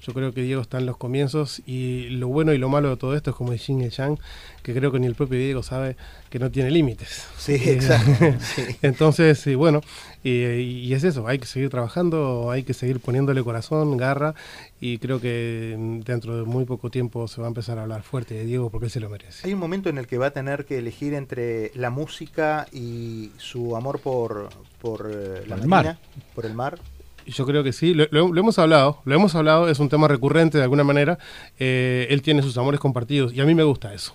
Yo 0.05 0.13
creo 0.13 0.33
que 0.33 0.43
Diego 0.43 0.61
está 0.61 0.79
en 0.79 0.87
los 0.87 0.99
comienzos 0.99 1.63
y 1.67 2.09
lo 2.11 2.29
bueno 2.29 2.53
y 2.53 2.59
lo 2.59 2.69
malo 2.69 2.91
de 2.91 2.97
todo 2.97 3.17
esto 3.17 3.31
es 3.31 3.37
como 3.37 3.53
el 3.53 3.59
Yin 3.59 3.81
y 3.81 3.85
el 3.85 3.91
Yang, 3.91 4.19
que 4.63 4.75
creo 4.75 4.93
que 4.93 4.99
ni 4.99 5.07
el 5.07 5.15
propio 5.15 5.39
Diego 5.39 5.63
sabe 5.63 5.97
que 6.29 6.39
no 6.39 6.51
tiene 6.51 6.71
límites. 6.71 7.27
Sí, 7.39 7.55
exacto. 7.55 8.37
Entonces, 8.83 9.57
bueno, 9.57 9.81
y, 10.23 10.93
es 10.93 11.05
eso, 11.05 11.27
hay 11.27 11.39
que 11.39 11.47
seguir 11.47 11.71
trabajando, 11.71 12.51
hay 12.51 12.65
que 12.65 12.75
seguir 12.75 13.01
poniéndole 13.01 13.43
corazón, 13.43 13.97
garra, 13.97 14.35
y 14.81 14.99
creo 14.99 15.21
que 15.21 15.77
dentro 16.05 16.37
de 16.37 16.45
muy 16.45 16.65
poco 16.65 16.91
tiempo 16.91 17.27
se 17.29 17.41
va 17.41 17.47
a 17.47 17.49
empezar 17.49 17.79
a 17.79 17.83
hablar 17.83 18.03
fuerte 18.03 18.35
de 18.35 18.45
Diego 18.45 18.71
porque 18.71 18.87
él 18.87 18.91
se 18.91 19.01
lo 19.01 19.09
merece. 19.09 19.47
Hay 19.47 19.55
un 19.55 19.61
momento 19.61 19.89
en 19.89 19.97
el 19.97 20.07
que 20.07 20.19
va 20.19 20.27
a 20.27 20.31
tener 20.33 20.67
que 20.67 20.79
elegir 20.79 21.15
entre 21.15 21.73
la 21.75 21.91
música 21.91 22.67
y 22.73 23.31
su 23.39 23.77
amor 23.77 24.01
por, 24.01 24.51
por 24.81 25.11
eh, 25.11 25.45
la 25.47 25.57
marina, 25.57 25.99
por 26.35 26.47
el 26.47 26.55
mar. 26.55 26.79
Yo 27.27 27.47
creo 27.47 27.63
que 27.65 27.73
sí, 27.73 27.95
lo, 27.95 28.37
hemos 28.37 28.59
hablado, 28.59 29.01
lo 29.05 29.15
hemos 29.15 29.35
hablado, 29.35 29.69
es 29.69 29.79
un 29.79 29.89
tema 29.89 30.09
recurrente 30.09 30.59
de 30.59 30.65
alguna 30.65 30.85
manera. 30.85 31.19
Eh, 31.59 32.07
él 32.11 32.23
tiene 32.23 32.43
sus 32.43 32.57
amores 32.59 32.81
compartidos 32.81 33.33
y 33.33 33.41
a 33.41 33.45
mí 33.45 33.55
me 33.55 33.65
gusta 33.65 33.95
eso. 33.95 34.15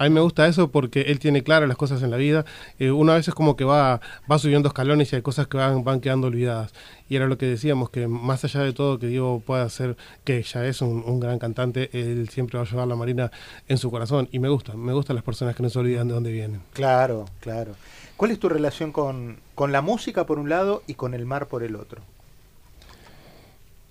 A 0.00 0.04
mí 0.04 0.10
me 0.10 0.20
gusta 0.20 0.46
eso 0.46 0.70
porque 0.70 1.02
él 1.02 1.18
tiene 1.18 1.42
claras 1.42 1.68
las 1.68 1.76
cosas 1.76 2.04
en 2.04 2.12
la 2.12 2.16
vida. 2.16 2.44
Eh, 2.78 2.92
una 2.92 3.14
vez 3.14 3.26
es 3.26 3.34
como 3.34 3.56
que 3.56 3.64
va, 3.64 4.00
va 4.30 4.38
subiendo 4.38 4.68
escalones 4.68 5.12
y 5.12 5.16
hay 5.16 5.22
cosas 5.22 5.48
que 5.48 5.56
van, 5.56 5.82
van 5.82 6.00
quedando 6.00 6.28
olvidadas. 6.28 6.72
Y 7.08 7.16
era 7.16 7.26
lo 7.26 7.36
que 7.36 7.46
decíamos, 7.46 7.90
que 7.90 8.06
más 8.06 8.44
allá 8.44 8.60
de 8.60 8.72
todo 8.72 9.00
que 9.00 9.08
Diego 9.08 9.42
pueda 9.44 9.68
ser, 9.68 9.96
que 10.22 10.40
ya 10.44 10.64
es 10.64 10.82
un, 10.82 11.18
gran 11.18 11.40
cantante, 11.40 11.90
él 11.92 12.28
siempre 12.28 12.58
va 12.58 12.64
a 12.64 12.68
llevar 12.68 12.86
la 12.86 12.94
Marina 12.94 13.32
en 13.66 13.76
su 13.76 13.90
corazón. 13.90 14.28
Y 14.30 14.38
me 14.38 14.48
gusta, 14.48 14.74
me 14.74 14.92
gustan 14.92 15.16
las 15.16 15.24
personas 15.24 15.56
que 15.56 15.64
no 15.64 15.68
se 15.68 15.80
olvidan 15.80 16.06
de 16.06 16.14
dónde 16.14 16.30
vienen. 16.30 16.62
Claro, 16.74 17.24
claro. 17.40 17.74
¿Cuál 18.16 18.30
es 18.30 18.38
tu 18.38 18.48
relación 18.48 18.92
con, 18.92 19.38
con 19.56 19.72
la 19.72 19.82
música 19.82 20.26
por 20.26 20.38
un 20.38 20.48
lado 20.48 20.84
y 20.86 20.94
con 20.94 21.12
el 21.12 21.26
mar 21.26 21.48
por 21.48 21.64
el 21.64 21.74
otro? 21.74 22.02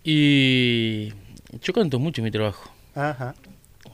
Y 0.10 1.10
yo 1.62 1.74
canto 1.74 2.00
mucho 2.00 2.22
en 2.22 2.24
mi 2.24 2.32
trabajo. 2.32 2.72
Ajá. 2.96 3.36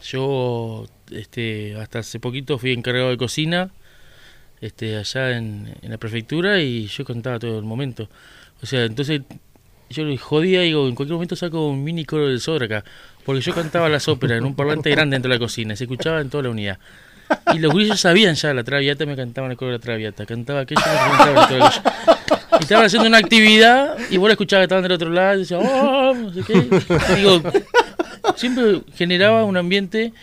Yo 0.03 0.85
este, 1.09 1.75
hasta 1.75 1.99
hace 1.99 2.19
poquito 2.19 2.59
fui 2.59 2.71
encargado 2.71 3.09
de 3.09 3.17
cocina 3.17 3.71
este, 4.61 4.95
allá 4.95 5.35
en, 5.35 5.73
la 5.81 5.97
prefectura 5.97 6.61
y 6.61 6.85
yo 6.85 7.03
cantaba 7.03 7.39
todo 7.39 7.57
el 7.57 7.65
momento. 7.65 8.09
O 8.61 8.67
sea, 8.67 8.85
entonces 8.85 9.21
yo 9.89 10.03
le 10.05 10.15
jodía 10.19 10.61
y 10.61 10.67
digo, 10.67 10.87
en 10.87 10.93
cualquier 10.93 11.15
momento 11.15 11.35
saco 11.35 11.67
un 11.67 11.83
mini 11.83 12.05
coro 12.05 12.27
del 12.27 12.39
Sodra 12.39 12.67
acá, 12.67 12.85
porque 13.25 13.41
yo 13.41 13.55
cantaba 13.55 13.89
las 13.89 14.07
óperas 14.07 14.37
en 14.37 14.45
un 14.45 14.53
parlante 14.53 14.91
grande 14.91 15.15
dentro 15.15 15.29
de 15.31 15.37
la 15.37 15.43
cocina, 15.43 15.75
se 15.75 15.85
escuchaba 15.85 16.21
en 16.21 16.29
toda 16.29 16.43
la 16.43 16.49
unidad. 16.51 16.77
Y 17.55 17.57
los 17.57 17.73
grillos 17.73 17.99
sabían 17.99 18.35
ya 18.35 18.53
la 18.53 18.63
traviata, 18.63 19.07
me 19.07 19.15
cantaban 19.15 19.49
el 19.49 19.57
coro 19.57 19.71
de 19.71 19.77
la 19.79 19.81
traviata, 19.81 20.27
cantaba 20.27 20.59
aquello, 20.59 20.81
me 20.85 21.33
cantaba 21.33 21.73
Y 22.11 22.12
estaban 22.63 22.85
haciendo 22.85 23.07
una 23.07 23.17
actividad 23.17 23.97
y 24.09 24.17
vos 24.17 24.27
la 24.27 24.33
escuchabas 24.33 24.61
que 24.61 24.65
estaban 24.65 24.83
del 24.83 24.91
otro 24.91 25.09
lado 25.09 25.35
y 25.35 25.39
decían, 25.39 25.61
oh, 25.63 26.13
no 26.13 26.33
sé 26.33 26.41
qué. 26.43 26.53
digo, 27.15 27.41
siempre 28.35 28.81
generaba 28.95 29.43
un 29.45 29.57
ambiente, 29.57 30.13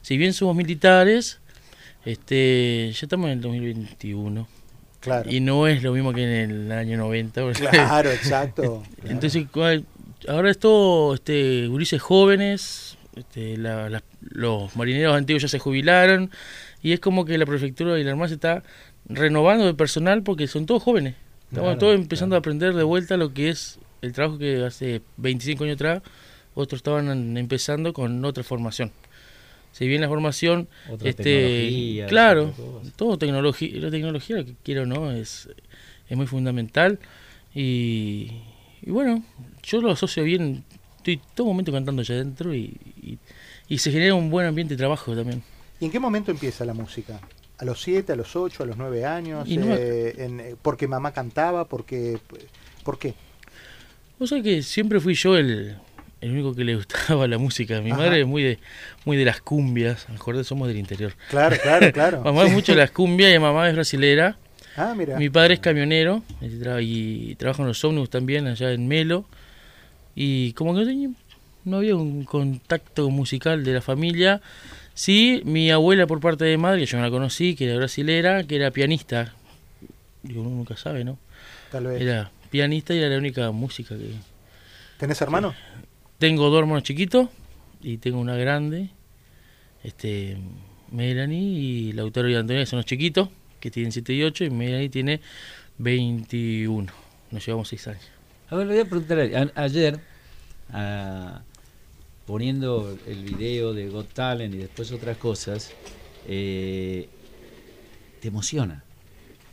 si 0.00 0.16
bien 0.16 0.32
somos 0.32 0.56
militares, 0.56 1.40
este, 2.04 2.90
ya 2.92 3.06
estamos 3.06 3.26
en 3.26 3.32
el 3.32 3.40
2021. 3.40 4.48
Claro. 5.00 5.30
Y 5.30 5.40
no 5.40 5.66
es 5.66 5.82
lo 5.82 5.92
mismo 5.92 6.12
que 6.12 6.22
en 6.22 6.50
el 6.50 6.72
año 6.72 6.96
90. 6.96 7.52
Claro, 7.54 8.10
exacto. 8.10 8.82
Entonces, 9.04 9.46
ahora 10.28 10.50
es 10.50 10.58
todo 10.58 11.14
este, 11.14 11.66
gurises 11.66 12.00
jóvenes, 12.00 12.96
este, 13.16 13.56
los 13.56 14.76
marineros 14.76 15.16
antiguos 15.16 15.42
ya 15.42 15.48
se 15.48 15.58
jubilaron, 15.58 16.30
y 16.82 16.92
es 16.92 17.00
como 17.00 17.24
que 17.24 17.36
la 17.38 17.46
prefectura 17.46 17.98
y 17.98 18.04
la 18.04 18.10
Armada 18.12 18.28
se 18.28 18.34
está 18.34 18.62
renovando 19.06 19.66
de 19.66 19.74
personal 19.74 20.22
porque 20.22 20.46
son 20.46 20.66
todos 20.66 20.82
jóvenes. 20.82 21.14
Estamos 21.52 21.78
todos 21.78 21.94
empezando 21.96 22.34
a 22.34 22.38
aprender 22.38 22.72
de 22.72 22.82
vuelta 22.82 23.18
lo 23.18 23.34
que 23.34 23.50
es 23.50 23.78
el 24.00 24.14
trabajo 24.14 24.38
que 24.38 24.64
hace 24.64 25.02
25 25.18 25.64
años 25.64 25.74
atrás 25.74 26.02
otros 26.54 26.78
estaban 26.78 27.36
empezando 27.36 27.92
con 27.92 28.24
otra 28.24 28.42
formación. 28.42 28.90
Si 29.70 29.86
bien 29.86 30.00
la 30.00 30.08
formación, 30.08 30.66
este, 31.04 32.06
claro, 32.08 32.54
todo 32.96 33.18
tecnología, 33.18 33.70
la 33.74 33.90
tecnología, 33.90 34.36
lo 34.36 34.46
que 34.46 34.54
quiero 34.62 34.86
no, 34.86 35.12
es, 35.12 35.50
es 36.08 36.16
muy 36.16 36.26
fundamental 36.26 36.98
y, 37.54 38.30
bueno, 38.86 39.22
yo 39.62 39.82
lo 39.82 39.90
asocio 39.90 40.24
bien, 40.24 40.64
estoy 40.96 41.20
todo 41.34 41.46
momento 41.48 41.70
cantando 41.70 42.00
allá 42.00 42.14
adentro 42.14 42.54
y, 42.54 43.18
y, 43.68 43.78
se 43.78 43.92
genera 43.92 44.14
un 44.14 44.30
buen 44.30 44.46
ambiente 44.46 44.72
de 44.72 44.78
trabajo 44.78 45.14
también. 45.14 45.42
¿Y 45.80 45.84
en 45.84 45.90
qué 45.90 46.00
momento 46.00 46.30
empieza 46.30 46.64
la 46.64 46.72
música? 46.72 47.20
¿A 47.62 47.64
los 47.64 47.80
7, 47.80 48.14
a 48.14 48.16
los 48.16 48.34
8, 48.34 48.64
a 48.64 48.66
los 48.66 48.76
9 48.76 49.04
años? 49.04 49.46
Eh, 49.48 50.14
en, 50.18 50.56
¿Porque 50.60 50.88
mamá 50.88 51.12
cantaba? 51.12 51.64
Porque, 51.66 52.18
¿Por 52.82 52.98
qué? 52.98 53.14
Vos 54.18 54.30
sabés 54.30 54.42
que 54.42 54.62
siempre 54.62 54.98
fui 54.98 55.14
yo 55.14 55.36
el, 55.36 55.76
el 56.20 56.32
único 56.32 56.56
que 56.56 56.64
le 56.64 56.74
gustaba 56.74 57.24
la 57.28 57.38
música. 57.38 57.80
Mi 57.80 57.92
madre 57.92 58.22
es 58.22 58.26
muy 58.26 58.42
de 58.42 58.58
muy 59.04 59.16
de 59.16 59.24
las 59.24 59.40
cumbias, 59.40 60.08
mejor 60.08 60.44
somos 60.44 60.66
del 60.66 60.76
interior. 60.76 61.14
Claro, 61.30 61.56
claro, 61.62 61.92
claro. 61.92 62.20
mamá 62.24 62.46
es 62.46 62.52
mucho 62.52 62.72
de 62.72 62.78
las 62.78 62.90
cumbias 62.90 63.32
y 63.32 63.38
mamá 63.38 63.68
es 63.68 63.74
brasilera. 63.76 64.36
Ah, 64.76 64.94
mira. 64.96 65.16
Mi 65.16 65.30
padre 65.30 65.54
es 65.54 65.60
camionero 65.60 66.24
y 66.40 67.36
trabaja 67.36 67.62
en 67.62 67.68
los 67.68 67.84
ómnibus 67.84 68.10
también 68.10 68.48
allá 68.48 68.72
en 68.72 68.88
Melo. 68.88 69.24
Y 70.16 70.52
como 70.54 70.74
que 70.74 71.10
no 71.64 71.76
había 71.76 71.94
un 71.94 72.24
contacto 72.24 73.08
musical 73.08 73.62
de 73.62 73.74
la 73.74 73.82
familia. 73.82 74.40
Sí, 74.94 75.42
mi 75.44 75.70
abuela 75.70 76.06
por 76.06 76.20
parte 76.20 76.44
de 76.44 76.58
madre, 76.58 76.80
que 76.80 76.86
yo 76.86 76.98
no 76.98 77.04
la 77.04 77.10
conocí, 77.10 77.54
que 77.54 77.66
era 77.66 77.76
brasilera, 77.76 78.44
que 78.44 78.56
era 78.56 78.70
pianista. 78.70 79.34
Digo, 80.22 80.42
uno 80.42 80.50
nunca 80.50 80.76
sabe, 80.76 81.04
¿no? 81.04 81.18
Tal 81.70 81.86
vez. 81.86 82.02
Era 82.02 82.30
pianista 82.50 82.94
y 82.94 82.98
era 82.98 83.08
la 83.08 83.18
única 83.18 83.50
música 83.50 83.96
que... 83.96 84.12
¿Tenés 84.98 85.20
hermanos? 85.22 85.54
Tengo 86.18 86.50
dos 86.50 86.60
hermanos 86.60 86.82
chiquitos 86.84 87.28
y 87.82 87.96
tengo 87.96 88.20
una 88.20 88.36
grande, 88.36 88.90
este 89.82 90.36
Melanie 90.90 91.58
y 91.58 91.92
Lautaro 91.92 92.28
y 92.28 92.34
Antonio, 92.36 92.62
que 92.62 92.66
son 92.66 92.76
los 92.76 92.86
chiquitos, 92.86 93.30
que 93.58 93.70
tienen 93.70 93.90
7 93.92 94.12
y 94.12 94.22
8, 94.22 94.44
y 94.44 94.50
Melanie 94.50 94.90
tiene 94.90 95.20
21. 95.78 96.92
Nos 97.30 97.46
llevamos 97.46 97.68
6 97.68 97.88
años. 97.88 98.04
A 98.50 98.56
ver, 98.56 98.66
le 98.66 98.74
voy 98.74 98.82
a 98.82 98.84
preguntar, 98.84 99.50
ayer, 99.54 99.98
poniendo 102.32 102.96
el 103.06 103.24
video 103.24 103.74
de 103.74 103.90
Got 103.90 104.14
Talent 104.14 104.54
y 104.54 104.56
después 104.56 104.90
otras 104.90 105.18
cosas, 105.18 105.70
eh, 106.26 107.06
te 108.22 108.28
emociona. 108.28 108.82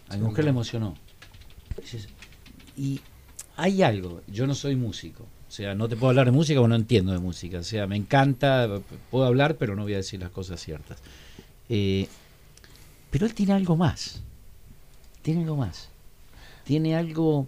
A 0.07 0.15
mi 0.15 0.23
mujer 0.23 0.45
le 0.45 0.51
emocionó. 0.51 0.95
Y 2.77 3.01
hay 3.57 3.83
algo, 3.83 4.21
yo 4.27 4.47
no 4.47 4.55
soy 4.55 4.77
músico, 4.77 5.23
o 5.23 5.51
sea, 5.51 5.75
no 5.75 5.89
te 5.89 5.97
puedo 5.97 6.11
hablar 6.11 6.27
de 6.27 6.31
música 6.31 6.61
porque 6.61 6.69
no 6.69 6.75
entiendo 6.77 7.11
de 7.11 7.19
música. 7.19 7.59
O 7.59 7.63
sea, 7.63 7.85
me 7.85 7.97
encanta, 7.97 8.69
puedo 9.11 9.25
hablar, 9.25 9.57
pero 9.57 9.75
no 9.75 9.83
voy 9.83 9.95
a 9.95 9.97
decir 9.97 10.21
las 10.21 10.31
cosas 10.31 10.61
ciertas. 10.61 10.99
Eh, 11.67 12.07
pero 13.11 13.25
él 13.25 13.33
tiene 13.33 13.51
algo 13.51 13.75
más. 13.75 14.21
Tiene 15.21 15.41
algo 15.41 15.57
más. 15.57 15.89
Tiene 16.63 16.95
algo, 16.95 17.45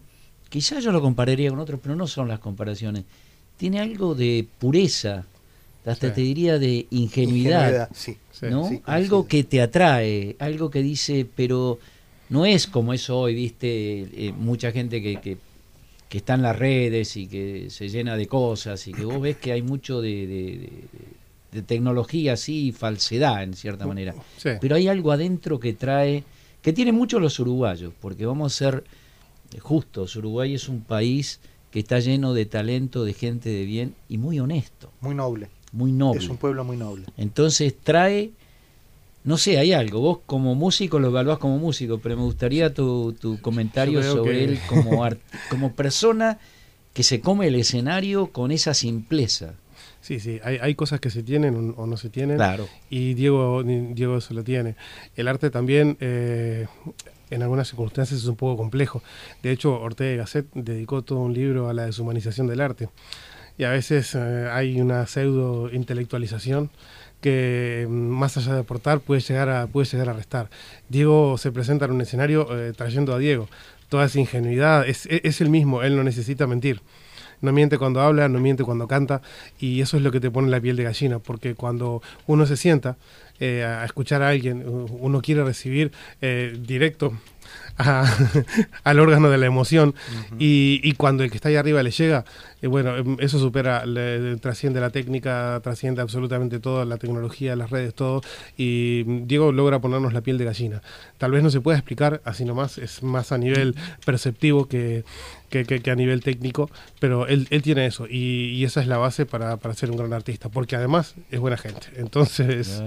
quizás 0.49 0.83
yo 0.83 0.91
lo 0.91 0.99
compararía 0.99 1.51
con 1.51 1.59
otros, 1.59 1.79
pero 1.81 1.95
no 1.95 2.05
son 2.05 2.27
las 2.27 2.39
comparaciones. 2.39 3.05
Tiene 3.61 3.79
algo 3.79 4.15
de 4.15 4.47
pureza, 4.59 5.23
hasta 5.85 6.11
te 6.11 6.21
diría 6.21 6.57
de 6.57 6.87
ingenuidad, 6.89 7.89
¿no? 8.41 8.81
algo 8.85 9.27
que 9.27 9.43
te 9.43 9.61
atrae, 9.61 10.35
algo 10.39 10.71
que 10.71 10.81
dice, 10.81 11.27
pero 11.35 11.77
no 12.29 12.45
es 12.45 12.65
como 12.65 12.91
eso 12.91 13.19
hoy, 13.19 13.35
viste, 13.35 14.01
eh, 14.27 14.33
mucha 14.35 14.71
gente 14.71 14.99
que 15.01 15.37
que 16.11 16.17
está 16.17 16.33
en 16.33 16.41
las 16.41 16.59
redes 16.59 17.15
y 17.15 17.25
que 17.25 17.69
se 17.69 17.87
llena 17.87 18.17
de 18.17 18.27
cosas 18.27 18.85
y 18.85 18.91
que 18.91 19.05
vos 19.05 19.21
ves 19.21 19.37
que 19.37 19.53
hay 19.53 19.61
mucho 19.61 20.01
de, 20.01 20.69
tecnología 21.65 22.33
así 22.33 22.73
falsedad 22.73 23.43
en 23.43 23.53
cierta 23.53 23.87
manera. 23.87 24.13
Pero 24.59 24.75
hay 24.75 24.89
algo 24.89 25.13
adentro 25.13 25.57
que 25.57 25.71
trae, 25.71 26.25
que 26.61 26.73
tiene 26.73 26.91
mucho 26.91 27.17
los 27.21 27.39
uruguayos, 27.39 27.93
porque 28.01 28.25
vamos 28.25 28.53
a 28.53 28.57
ser 28.57 28.83
justos, 29.59 30.17
Uruguay 30.17 30.53
es 30.53 30.67
un 30.67 30.81
país 30.81 31.39
que 31.71 31.79
está 31.79 31.99
lleno 31.99 32.33
de 32.33 32.45
talento, 32.45 33.03
de 33.03 33.13
gente 33.13 33.49
de 33.49 33.65
bien 33.65 33.95
y 34.09 34.17
muy 34.17 34.39
honesto. 34.39 34.91
Muy 34.99 35.15
noble. 35.15 35.49
Muy 35.71 35.91
noble. 35.91 36.19
Es 36.19 36.29
un 36.29 36.37
pueblo 36.37 36.63
muy 36.63 36.77
noble. 36.77 37.05
Entonces 37.17 37.73
trae 37.81 38.31
no 39.23 39.37
sé, 39.37 39.59
hay 39.59 39.73
algo. 39.73 39.99
Vos 39.99 40.19
como 40.25 40.55
músico 40.55 40.99
lo 40.99 41.07
evaluás 41.07 41.37
como 41.37 41.57
músico, 41.59 41.99
pero 41.99 42.17
me 42.17 42.23
gustaría 42.23 42.73
tu, 42.73 43.13
tu 43.13 43.39
comentario 43.39 44.01
sobre 44.01 44.43
él 44.43 44.59
como, 44.67 45.07
como 45.49 45.73
persona 45.73 46.39
que 46.93 47.03
se 47.03 47.21
come 47.21 47.47
el 47.47 47.55
escenario 47.55 48.27
con 48.27 48.51
esa 48.51 48.73
simpleza. 48.73 49.53
Sí, 50.01 50.19
sí, 50.19 50.39
hay, 50.43 50.57
hay 50.57 50.73
cosas 50.73 50.99
que 50.99 51.11
se 51.11 51.21
tienen 51.21 51.75
o 51.77 51.85
no 51.85 51.97
se 51.97 52.09
tienen. 52.09 52.37
Claro. 52.37 52.67
Y 52.89 53.13
Diego, 53.13 53.61
Diego 53.63 54.19
se 54.19 54.33
lo 54.33 54.43
tiene. 54.43 54.75
El 55.15 55.27
arte 55.27 55.51
también, 55.51 55.95
eh, 55.99 56.65
en 57.31 57.41
algunas 57.41 57.69
circunstancias, 57.69 58.19
es 58.19 58.27
un 58.27 58.35
poco 58.35 58.57
complejo. 58.57 59.01
De 59.41 59.51
hecho, 59.51 59.79
Ortega 59.79 60.17
Gasset 60.17 60.45
dedicó 60.53 61.01
todo 61.01 61.19
un 61.19 61.33
libro 61.33 61.69
a 61.69 61.73
la 61.73 61.85
deshumanización 61.85 62.47
del 62.47 62.61
arte. 62.61 62.89
Y 63.57 63.63
a 63.63 63.71
veces 63.71 64.15
eh, 64.15 64.49
hay 64.51 64.79
una 64.79 65.05
pseudo 65.07 65.71
intelectualización 65.71 66.69
que 67.21 67.85
mm, 67.87 67.93
más 67.93 68.37
allá 68.37 68.55
de 68.55 68.59
aportar 68.61 68.99
puede 68.99 69.21
llegar 69.21 69.49
a, 69.49 69.67
puede 69.67 69.87
llegar 69.87 70.09
a 70.09 70.13
restar. 70.13 70.49
Diego 70.89 71.37
se 71.37 71.51
presenta 71.51 71.85
en 71.85 71.91
un 71.91 72.01
escenario 72.01 72.47
eh, 72.57 72.73
trayendo 72.73 73.13
a 73.13 73.19
Diego. 73.19 73.47
Toda 73.89 74.05
esa 74.05 74.19
ingenuidad, 74.19 74.87
es, 74.87 75.07
es, 75.09 75.41
el 75.41 75.49
mismo, 75.49 75.83
él 75.83 75.95
no 75.97 76.03
necesita 76.03 76.47
mentir. 76.47 76.81
No 77.41 77.51
miente 77.51 77.77
cuando 77.77 78.01
habla, 78.01 78.27
no 78.29 78.39
miente 78.39 78.63
cuando 78.63 78.87
canta, 78.87 79.21
y 79.59 79.81
eso 79.81 79.97
es 79.97 80.03
lo 80.03 80.11
que 80.11 80.19
te 80.19 80.31
pone 80.31 80.49
la 80.49 80.61
piel 80.61 80.75
de 80.75 80.83
gallina, 80.83 81.19
porque 81.19 81.55
cuando 81.55 82.01
uno 82.27 82.45
se 82.45 82.57
sienta 82.57 82.97
eh, 83.39 83.63
a 83.63 83.83
escuchar 83.85 84.21
a 84.21 84.29
alguien, 84.29 84.63
uno 84.65 85.21
quiere 85.21 85.43
recibir 85.43 85.91
eh, 86.21 86.57
directo 86.59 87.13
al 88.83 88.99
órgano 88.99 89.29
de 89.29 89.37
la 89.37 89.45
emoción. 89.45 89.95
Y, 90.37 90.93
cuando 90.93 91.23
el 91.23 91.31
que 91.31 91.37
está 91.37 91.49
ahí 91.49 91.55
arriba 91.55 91.81
le 91.83 91.91
llega, 91.91 92.25
eh, 92.61 92.67
bueno, 92.67 92.95
em, 92.97 93.17
eso 93.19 93.39
supera, 93.39 93.83
trasciende 94.39 94.79
la 94.79 94.89
técnica, 94.89 95.59
trasciende 95.63 96.01
absolutamente 96.01 96.59
todo, 96.59 96.85
la 96.85 96.97
tecnología, 96.97 97.55
las 97.55 97.69
redes, 97.69 97.93
todo, 97.93 98.21
y 98.57 99.03
Diego 99.25 99.51
logra 99.51 99.79
ponernos 99.79 100.13
la 100.13 100.21
piel 100.21 100.37
de 100.37 100.45
gallina. 100.45 100.81
Tal 101.17 101.31
vez 101.31 101.43
no 101.43 101.49
se 101.49 101.61
pueda 101.61 101.77
explicar 101.77 102.21
así 102.25 102.45
nomás, 102.45 102.77
es 102.77 103.03
más 103.03 103.31
a 103.31 103.37
nivel 103.37 103.75
perceptivo 104.05 104.67
que, 104.67 105.03
que, 105.49 105.91
a 105.91 105.95
nivel 105.95 106.21
técnico, 106.21 106.69
pero 106.99 107.27
él, 107.27 107.47
él 107.49 107.61
tiene 107.61 107.85
eso. 107.85 108.05
Y, 108.09 108.63
esa 108.63 108.81
es 108.81 108.87
la 108.87 108.97
base 108.97 109.25
para, 109.25 109.57
para, 109.57 109.73
ser 109.73 109.89
un 109.89 109.97
gran 109.97 110.13
artista, 110.13 110.49
porque 110.49 110.75
además 110.75 111.15
es 111.31 111.39
buena 111.39 111.57
gente, 111.57 111.87
entonces 111.95 112.81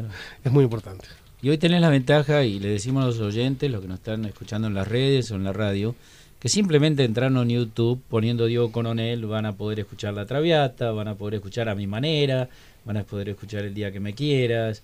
es 0.44 0.52
muy 0.52 0.64
importante. 0.64 1.06
Y 1.44 1.50
hoy 1.50 1.58
tenés 1.58 1.82
la 1.82 1.90
ventaja, 1.90 2.42
y 2.44 2.58
le 2.58 2.70
decimos 2.70 3.04
a 3.04 3.06
los 3.08 3.20
oyentes, 3.20 3.70
los 3.70 3.82
que 3.82 3.86
nos 3.86 3.98
están 3.98 4.24
escuchando 4.24 4.66
en 4.66 4.72
las 4.72 4.88
redes 4.88 5.30
o 5.30 5.34
en 5.34 5.44
la 5.44 5.52
radio, 5.52 5.94
que 6.38 6.48
simplemente 6.48 7.04
entrando 7.04 7.42
en 7.42 7.50
YouTube, 7.50 8.00
poniendo 8.08 8.46
Diego 8.46 8.72
Coronel, 8.72 9.26
van 9.26 9.44
a 9.44 9.52
poder 9.52 9.80
escuchar 9.80 10.14
La 10.14 10.24
Traviata, 10.24 10.90
van 10.92 11.08
a 11.08 11.16
poder 11.16 11.34
escuchar 11.34 11.68
a 11.68 11.74
mi 11.74 11.86
manera, 11.86 12.48
van 12.86 12.96
a 12.96 13.04
poder 13.04 13.28
escuchar 13.28 13.62
El 13.62 13.74
Día 13.74 13.92
que 13.92 14.00
me 14.00 14.14
quieras. 14.14 14.82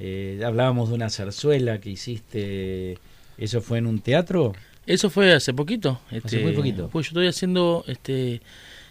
Eh, 0.00 0.42
hablábamos 0.44 0.88
de 0.88 0.96
una 0.96 1.10
zarzuela 1.10 1.78
que 1.78 1.90
hiciste, 1.90 2.98
¿eso 3.38 3.60
fue 3.60 3.78
en 3.78 3.86
un 3.86 4.00
teatro? 4.00 4.52
Eso 4.86 5.10
fue 5.10 5.32
hace 5.32 5.54
poquito. 5.54 6.00
hace 6.08 6.38
muy 6.40 6.48
este, 6.48 6.52
poquito. 6.54 6.88
Pues 6.88 7.06
yo 7.06 7.10
estoy 7.10 7.28
haciendo, 7.28 7.84
este, 7.86 8.40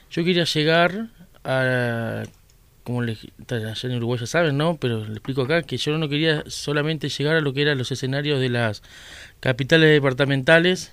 yo 0.09 0.23
quería 0.23 0.45
llegar 0.45 1.09
a 1.43 2.23
como 2.89 3.03
le, 3.03 3.15
allá 3.48 3.75
en 3.84 3.98
Uruguay 3.98 4.19
ya 4.19 4.25
saben, 4.25 4.58
¿no? 4.58 4.77
Pero 4.77 5.05
le 5.05 5.12
explico 5.12 5.43
acá 5.43 5.62
que 5.62 5.77
yo 5.77 5.96
no 6.00 6.10
quería 6.10 6.43
solamente 6.48 7.08
llegar 7.08 7.36
a 7.36 7.41
lo 7.41 7.53
que 7.53 7.62
eran 7.62 7.77
los 7.77 7.91
escenarios 7.91 8.39
de 8.39 8.50
las 8.50 8.81
capitales 9.39 9.91
departamentales, 9.91 10.91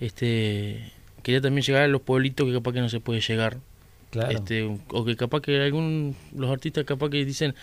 este 0.00 0.92
quería 1.22 1.42
también 1.42 1.62
llegar 1.62 1.82
a 1.82 1.88
los 1.88 2.00
pueblitos 2.00 2.46
que 2.46 2.54
capaz 2.54 2.72
que 2.72 2.80
no 2.80 2.88
se 2.88 3.00
puede 3.00 3.20
llegar. 3.20 3.58
Claro. 4.08 4.30
Este, 4.30 4.62
o 4.88 5.04
que 5.04 5.14
capaz 5.14 5.42
que 5.42 5.60
algún 5.60 6.16
los 6.34 6.50
artistas 6.50 6.84
capaz 6.84 7.10
que 7.10 7.22
dicen 7.22 7.54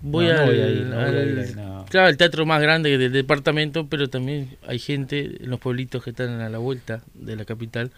voy, 0.00 0.28
al, 0.28 1.84
claro, 1.90 2.08
el 2.08 2.16
teatro 2.16 2.46
más 2.46 2.62
grande 2.62 2.96
del 2.98 3.10
departamento, 3.10 3.88
pero 3.88 4.08
también 4.08 4.56
hay 4.64 4.78
gente 4.78 5.42
en 5.42 5.50
los 5.50 5.58
pueblitos 5.58 6.04
que 6.04 6.10
están 6.10 6.40
a 6.40 6.48
la 6.48 6.58
vuelta 6.58 7.02
de 7.14 7.34
la 7.34 7.44
capital 7.44 7.90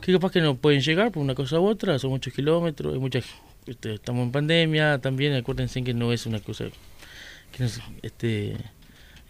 que 0.00 0.12
capaz 0.12 0.30
que 0.30 0.40
no 0.40 0.54
pueden 0.56 0.80
llegar 0.80 1.10
por 1.10 1.22
una 1.22 1.34
cosa 1.34 1.58
u 1.58 1.66
otra, 1.66 1.98
son 1.98 2.10
muchos 2.10 2.32
kilómetros, 2.32 2.92
hay 2.92 3.00
mucha 3.00 3.20
este, 3.66 3.94
estamos 3.94 4.24
en 4.24 4.32
pandemia 4.32 4.98
también, 4.98 5.34
acuérdense 5.34 5.82
que 5.82 5.94
no 5.94 6.12
es 6.12 6.26
una 6.26 6.40
cosa 6.40 6.66
que 7.52 7.68
este 8.02 8.56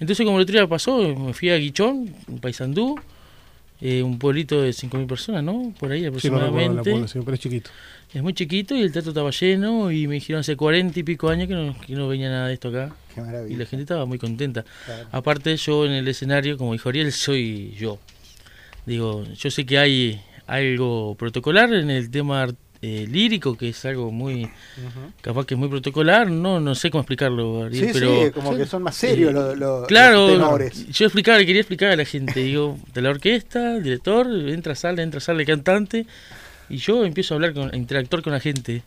entonces 0.00 0.24
como 0.24 0.38
el 0.38 0.42
otro 0.44 0.54
día 0.54 0.66
pasó, 0.66 1.14
me 1.14 1.34
fui 1.34 1.50
a 1.50 1.58
Guichón, 1.58 2.14
un 2.26 2.38
paisandú, 2.40 2.98
eh, 3.82 4.02
un 4.02 4.18
pueblito 4.18 4.62
de 4.62 4.70
5.000 4.70 5.06
personas, 5.06 5.44
¿no? 5.44 5.74
Por 5.78 5.92
ahí 5.92 6.06
aproximadamente. 6.06 6.90
es 6.90 7.40
chiquito. 7.40 7.70
Es 8.12 8.22
muy 8.22 8.32
chiquito 8.32 8.74
y 8.74 8.80
el 8.80 8.92
teatro 8.92 9.10
estaba 9.10 9.30
lleno 9.30 9.92
y 9.92 10.08
me 10.08 10.14
dijeron 10.14 10.40
hace 10.40 10.56
40 10.56 10.98
y 10.98 11.02
pico 11.02 11.28
años 11.28 11.48
que 11.48 11.54
no, 11.54 11.78
que 11.78 11.94
no 11.94 12.08
venía 12.08 12.30
nada 12.30 12.48
de 12.48 12.54
esto 12.54 12.68
acá. 12.68 12.94
y 13.48 13.56
la 13.56 13.66
gente 13.66 13.82
estaba 13.82 14.06
muy 14.06 14.18
contenta. 14.18 14.64
Aparte 15.12 15.54
yo 15.56 15.84
en 15.84 15.92
el 15.92 16.08
escenario, 16.08 16.56
como 16.56 16.72
dijo 16.72 16.88
Ariel, 16.88 17.12
soy 17.12 17.72
yo. 17.78 17.98
Digo, 18.86 19.24
yo 19.34 19.50
sé 19.50 19.66
que 19.66 19.78
hay 19.78 20.20
algo 20.46 21.14
protocolar 21.14 21.72
en 21.74 21.90
el 21.90 22.10
tema 22.10 22.48
eh, 22.82 23.06
lírico, 23.10 23.56
que 23.58 23.68
es 23.68 23.84
algo 23.84 24.10
muy, 24.10 24.50
capaz 25.20 25.44
que 25.44 25.52
es 25.52 25.60
muy 25.60 25.68
protocolar, 25.68 26.30
no 26.30 26.60
no 26.60 26.74
sé 26.74 26.90
cómo 26.90 27.02
explicarlo, 27.02 27.68
pero 27.70 28.24
sí, 28.24 28.30
como 28.30 28.56
que 28.56 28.64
son 28.64 28.82
más 28.82 28.96
serios 28.96 29.34
los, 29.34 29.56
los, 29.58 29.86
claro, 29.86 30.28
tenores. 30.28 30.88
Yo 30.88 31.04
explicaba, 31.04 31.38
quería 31.40 31.60
explicar 31.60 31.90
a 31.90 31.96
la 31.96 32.06
gente, 32.06 32.40
digo, 32.40 32.78
de 32.94 33.02
la 33.02 33.10
orquesta, 33.10 33.76
el 33.76 33.82
director, 33.82 34.26
entra 34.48 34.74
sale, 34.74 35.02
entra 35.02 35.20
sale, 35.20 35.44
cantante, 35.44 36.06
y 36.70 36.78
yo 36.78 37.04
empiezo 37.04 37.34
a 37.34 37.36
hablar, 37.36 37.52
con, 37.52 37.70
a 37.70 37.76
interactuar 37.76 38.22
con 38.22 38.32
la 38.32 38.40
gente. 38.40 38.82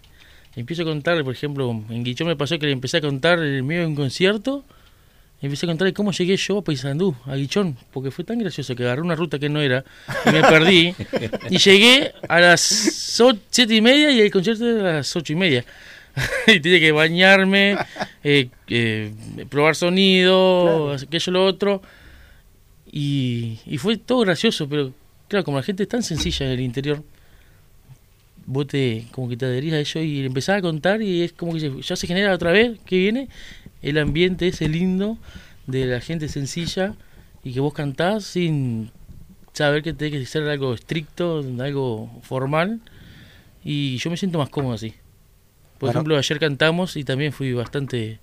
Empiezo 0.55 0.83
a 0.83 0.85
contarle, 0.85 1.23
por 1.23 1.33
ejemplo, 1.33 1.69
en 1.89 2.03
Guichón 2.03 2.27
me 2.27 2.35
pasó 2.35 2.57
que 2.57 2.65
le 2.65 2.71
empecé 2.71 2.97
a 2.97 3.01
contar 3.01 3.39
el 3.39 3.61
medio 3.63 3.81
de 3.81 3.87
un 3.87 3.95
concierto, 3.95 4.63
empecé 5.47 5.65
a 5.65 5.69
contarle 5.69 5.93
cómo 5.93 6.11
llegué 6.11 6.37
yo 6.37 6.59
a 6.59 6.63
Paysandú, 6.63 7.15
a 7.25 7.35
Guichón, 7.35 7.77
porque 7.91 8.11
fue 8.11 8.23
tan 8.23 8.39
gracioso 8.39 8.75
que 8.75 8.83
agarré 8.83 9.01
una 9.01 9.15
ruta 9.15 9.39
que 9.39 9.49
no 9.49 9.61
era 9.61 9.83
y 10.25 10.29
me 10.31 10.41
perdí. 10.41 10.95
y 11.49 11.57
llegué 11.57 12.13
a 12.27 12.39
las 12.39 12.61
siete 12.61 13.75
y 13.75 13.81
media 13.81 14.11
y 14.11 14.21
el 14.21 14.31
concierto 14.31 14.65
era 14.65 14.89
a 14.89 14.93
las 14.95 15.15
ocho 15.15 15.33
y 15.33 15.35
media. 15.35 15.65
y 16.47 16.59
tenía 16.59 16.79
que 16.79 16.91
bañarme, 16.91 17.77
eh, 18.23 18.49
eh, 18.67 19.11
probar 19.49 19.75
sonido, 19.75 20.93
aquello, 20.93 21.31
lo 21.31 21.45
otro. 21.45 21.81
Y, 22.91 23.59
y 23.65 23.77
fue 23.79 23.97
todo 23.97 24.19
gracioso, 24.19 24.69
pero 24.69 24.93
claro, 25.27 25.43
como 25.43 25.57
la 25.57 25.63
gente 25.63 25.83
es 25.83 25.89
tan 25.89 26.03
sencilla 26.03 26.45
en 26.45 26.51
el 26.51 26.59
interior, 26.61 27.03
vos 28.45 28.67
te, 28.67 29.05
como 29.11 29.29
que 29.29 29.37
te 29.37 29.45
adherís 29.45 29.73
a 29.73 29.79
ello 29.79 30.01
y 30.01 30.25
empezás 30.25 30.57
a 30.57 30.61
contar 30.61 31.01
y 31.01 31.23
es 31.23 31.33
como 31.33 31.53
que 31.53 31.81
ya 31.81 31.95
se 31.95 32.07
genera 32.07 32.33
otra 32.33 32.51
vez 32.51 32.77
que 32.85 32.97
viene 32.97 33.29
el 33.83 33.97
ambiente 33.97 34.47
ese 34.47 34.67
lindo 34.67 35.17
de 35.67 35.85
la 35.85 35.99
gente 35.99 36.27
sencilla 36.29 36.95
y 37.43 37.53
que 37.53 37.59
vos 37.59 37.73
cantás 37.73 38.23
sin 38.23 38.91
saber 39.53 39.83
que 39.83 39.93
tiene 39.93 40.17
que 40.17 40.25
ser 40.25 40.43
algo 40.49 40.73
estricto, 40.73 41.43
algo 41.59 42.09
formal 42.23 42.79
y 43.63 43.97
yo 43.97 44.09
me 44.09 44.17
siento 44.17 44.39
más 44.39 44.49
cómodo 44.49 44.73
así. 44.73 44.95
Por 45.77 45.89
ejemplo, 45.89 46.17
ayer 46.17 46.39
cantamos 46.39 46.95
y 46.95 47.03
también 47.03 47.33
fui 47.33 47.53
bastante 47.53 48.19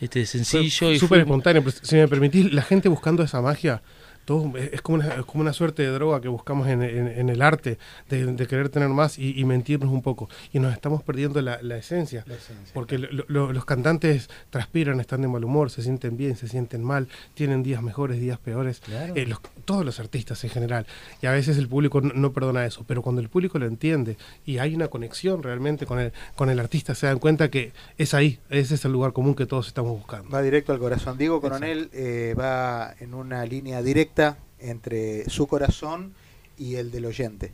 este 0.00 0.24
sencillo 0.24 0.92
y 0.92 0.98
súper 0.98 1.20
espontáneo, 1.20 1.64
si 1.82 1.96
me 1.96 2.08
permitís, 2.08 2.52
la 2.52 2.62
gente 2.62 2.88
buscando 2.88 3.22
esa 3.22 3.40
magia 3.40 3.82
todo 4.24 4.52
es 4.56 4.82
como 4.82 4.96
una, 4.96 5.14
es 5.14 5.24
como 5.24 5.42
una 5.42 5.52
suerte 5.52 5.82
de 5.82 5.88
droga 5.88 6.20
que 6.20 6.28
buscamos 6.28 6.68
en, 6.68 6.82
en, 6.82 7.28
el 7.28 7.42
arte, 7.42 7.78
de, 8.08 8.46
querer 8.46 8.68
tener 8.68 8.88
más 8.88 9.18
y, 9.18 9.44
mentirnos 9.44 9.90
un 9.90 10.02
poco. 10.02 10.28
Y 10.52 10.58
nos 10.58 10.72
estamos 10.72 11.02
perdiendo 11.02 11.40
la, 11.40 11.76
esencia, 11.76 12.24
porque 12.72 12.98
los 12.98 13.64
cantantes 13.64 14.28
transpiran, 14.50 15.00
están 15.00 15.22
de 15.22 15.28
mal 15.28 15.44
humor, 15.44 15.70
se 15.70 15.82
sienten 15.82 16.16
bien, 16.16 16.36
se 16.36 16.48
sienten 16.48 16.82
mal, 16.82 17.08
tienen 17.34 17.62
días 17.62 17.82
mejores, 17.82 18.20
días 18.20 18.38
peores. 18.38 18.82
Eh, 19.14 19.32
todos 19.64 19.84
los 19.84 20.00
artistas 20.00 20.42
en 20.44 20.50
general. 20.50 20.86
Y 21.20 21.26
a 21.26 21.32
veces 21.32 21.56
el 21.56 21.68
público 21.68 22.00
no, 22.00 22.32
perdona 22.32 22.66
eso, 22.66 22.84
pero 22.86 23.02
cuando 23.02 23.20
el 23.20 23.28
público 23.28 23.58
lo 23.58 23.66
entiende 23.66 24.16
y 24.44 24.58
hay 24.58 24.74
una 24.74 24.88
conexión 24.88 25.42
realmente 25.42 25.86
con 25.86 25.98
el, 25.98 26.12
con 26.36 26.50
el 26.50 26.60
artista, 26.60 26.94
se 26.94 27.06
dan 27.06 27.18
cuenta 27.18 27.50
que 27.50 27.72
es 27.98 28.14
ahí, 28.14 28.38
ese 28.50 28.74
es 28.74 28.84
el 28.84 28.92
lugar 28.92 29.12
común 29.12 29.34
que 29.34 29.46
todos 29.46 29.66
estamos 29.66 29.92
buscando. 29.92 30.30
Va 30.30 30.42
directo 30.42 30.72
al 30.72 30.78
corazón. 30.78 31.18
Diego 31.18 31.40
Coronel 31.40 31.90
eh, 31.92 32.34
va 32.38 32.94
en 33.00 33.14
una 33.14 33.44
línea 33.46 33.82
directa 33.82 34.11
entre 34.58 35.28
su 35.28 35.46
corazón 35.46 36.14
y 36.58 36.76
el 36.76 36.90
del 36.90 37.06
oyente. 37.06 37.52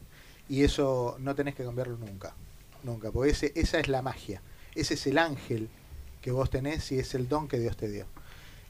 Y 0.49 0.65
eso 0.65 1.17
no 1.21 1.35
tenés 1.35 1.55
que 1.55 1.65
cambiarlo 1.65 1.97
nunca, 1.97 2.35
nunca, 2.83 3.11
porque 3.11 3.31
ese, 3.33 3.53
esa 3.55 3.79
es 3.79 3.89
la 3.89 4.03
magia, 4.03 4.43
ese 4.75 4.95
es 4.95 5.07
el 5.07 5.19
ángel 5.19 5.69
que 6.23 6.31
vos 6.31 6.51
tenés 6.51 6.91
y 6.93 6.99
es 6.99 7.15
el 7.15 7.29
don 7.29 7.49
que 7.49 7.59
Dios 7.59 7.77
te 7.77 7.89
dio. 7.89 8.07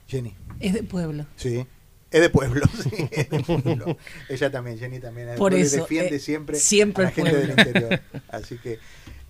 Jenny. 0.07 0.35
Es 0.61 0.73
de 0.73 0.83
pueblo. 0.83 1.27
Sí. 1.37 1.67
Es 2.11 2.23
de 2.23 2.31
pueblo, 2.31 2.65
sí, 2.83 3.09
es 3.11 3.29
de 3.29 3.41
pueblo. 3.41 3.97
Ella 4.31 4.51
también, 4.51 4.79
Jenny 4.79 4.99
también 4.99 5.37
Por 5.37 5.53
eso, 5.53 5.77
defiende 5.77 6.17
eh, 6.17 6.21
siempre, 6.21 6.59
siempre 6.59 7.05
a 7.05 7.09
la 7.09 7.13
gente 7.13 7.37
del 7.37 7.51
interior. 7.51 8.01
Así 8.29 8.57
que, 8.57 8.79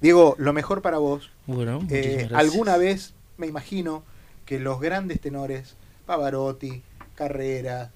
Diego, 0.01 0.37
lo 0.39 0.53
mejor 0.53 0.81
para 0.81 0.99
vos. 0.99 1.31
Bueno, 1.47 1.81
eh, 1.91 2.29
alguna 2.33 2.77
vez 2.77 3.15
me 3.37 3.49
imagino 3.49 4.05
que 4.47 4.61
los 4.61 4.81
grandes 4.81 5.21
tenores, 5.21 5.75
Pavarotti, 6.07 6.83
Carrera, 7.17 7.91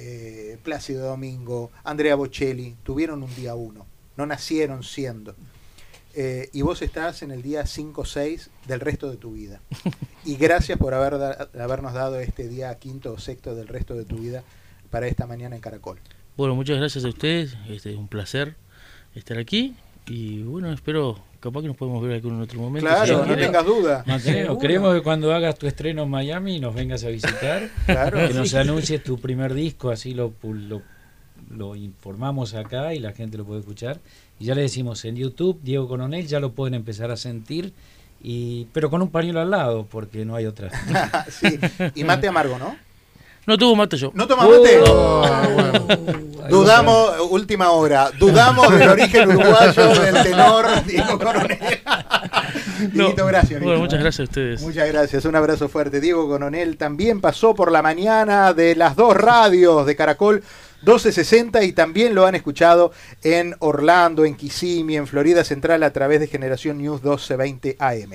eh, 0.00 0.58
Plácido 0.62 1.08
Domingo, 1.08 1.72
Andrea 1.82 2.14
Bocelli, 2.14 2.76
tuvieron 2.84 3.24
un 3.24 3.34
día 3.34 3.56
uno, 3.56 3.84
no 4.16 4.26
nacieron 4.26 4.84
siendo. 4.84 5.34
Eh, 6.14 6.48
y 6.52 6.62
vos 6.62 6.82
estás 6.82 7.22
en 7.22 7.32
el 7.32 7.42
día 7.42 7.66
5 7.66 8.00
o 8.00 8.04
6 8.04 8.50
del 8.68 8.80
resto 8.80 9.10
de 9.10 9.16
tu 9.16 9.32
vida. 9.32 9.60
Y 10.24 10.36
gracias 10.36 10.78
por 10.78 10.94
haber 10.94 11.14
habernos 11.58 11.94
dado 11.94 12.20
este 12.20 12.48
día 12.48 12.74
quinto 12.78 13.12
o 13.12 13.18
sexto 13.18 13.54
del 13.54 13.66
resto 13.66 13.94
de 13.94 14.04
tu 14.04 14.18
vida 14.18 14.44
para 14.90 15.06
esta 15.06 15.26
mañana 15.26 15.56
en 15.56 15.62
Caracol. 15.62 15.98
Bueno, 16.36 16.54
muchas 16.54 16.78
gracias 16.78 17.04
a 17.04 17.08
ustedes, 17.08 17.56
este, 17.68 17.90
es 17.90 17.96
un 17.96 18.08
placer 18.08 18.56
estar 19.14 19.38
aquí 19.38 19.74
y 20.08 20.42
bueno, 20.42 20.72
espero 20.72 21.18
capaz 21.40 21.62
que 21.62 21.68
nos 21.68 21.76
podemos 21.76 22.02
ver 22.02 22.24
en 22.24 22.40
otro 22.40 22.60
momento. 22.60 22.88
Claro, 22.88 23.26
no 23.26 23.36
tengas 23.36 23.64
duda. 23.64 24.04
Queremos 24.60 24.94
que 24.94 25.02
cuando 25.02 25.32
hagas 25.32 25.56
tu 25.58 25.66
estreno 25.66 26.04
en 26.04 26.10
Miami 26.10 26.58
nos 26.60 26.74
vengas 26.74 27.04
a 27.04 27.08
visitar, 27.08 27.68
que 27.86 28.34
nos 28.34 28.54
anuncies 28.54 29.02
tu 29.02 29.18
primer 29.18 29.54
disco, 29.54 29.90
así 29.90 30.14
lo, 30.14 30.32
lo, 31.50 31.76
informamos 31.76 32.54
acá 32.54 32.94
y 32.94 32.98
la 32.98 33.12
gente 33.12 33.38
lo 33.38 33.44
puede 33.44 33.60
escuchar. 33.60 34.00
Y 34.38 34.46
ya 34.46 34.54
le 34.54 34.62
decimos 34.62 35.04
en 35.04 35.16
YouTube, 35.16 35.60
Diego 35.62 35.88
Coronel, 35.88 36.26
ya 36.26 36.40
lo 36.40 36.52
pueden 36.52 36.74
empezar 36.74 37.10
a 37.10 37.16
sentir, 37.16 37.72
y 38.22 38.66
pero 38.72 38.90
con 38.90 39.02
un 39.02 39.10
pañuelo 39.10 39.40
al 39.40 39.50
lado, 39.50 39.86
porque 39.88 40.24
no 40.24 40.34
hay 40.36 40.46
otra. 40.46 40.70
sí, 41.28 41.58
y 41.94 42.04
mate 42.04 42.28
amargo, 42.28 42.58
¿no? 42.58 42.87
No 43.48 43.56
tuvo 43.56 43.74
mate 43.74 43.96
yo. 43.96 44.10
¿No 44.12 44.26
toma 44.26 44.46
mate? 44.46 44.78
Bueno. 44.78 45.86
Dudamos, 46.50 47.30
última 47.30 47.70
hora, 47.70 48.10
dudamos 48.18 48.78
del 48.78 48.90
origen 48.90 49.30
uruguayo 49.30 49.88
del 50.02 50.22
tenor 50.22 50.84
Diego 50.84 51.18
Coronel. 51.18 51.58
Dieguito, 52.92 53.24
gracias. 53.24 53.62
Bueno, 53.62 53.78
muchas 53.78 54.00
gracias 54.00 54.20
a 54.20 54.24
ustedes. 54.24 54.60
Muchas 54.60 54.86
gracias, 54.88 55.24
un 55.24 55.34
abrazo 55.34 55.70
fuerte. 55.70 55.98
Diego 55.98 56.28
Coronel 56.28 56.76
también 56.76 57.22
pasó 57.22 57.54
por 57.54 57.72
la 57.72 57.80
mañana 57.80 58.52
de 58.52 58.76
las 58.76 58.96
dos 58.96 59.16
radios 59.16 59.86
de 59.86 59.96
Caracol 59.96 60.42
1260 60.82 61.64
y 61.64 61.72
también 61.72 62.14
lo 62.14 62.26
han 62.26 62.34
escuchado 62.34 62.92
en 63.22 63.56
Orlando, 63.60 64.26
en 64.26 64.36
Kissimmee, 64.36 64.96
en 64.96 65.06
Florida 65.06 65.42
Central 65.42 65.82
a 65.84 65.92
través 65.94 66.20
de 66.20 66.26
Generación 66.26 66.76
News 66.76 67.02
1220 67.02 67.76
AM. 67.78 68.10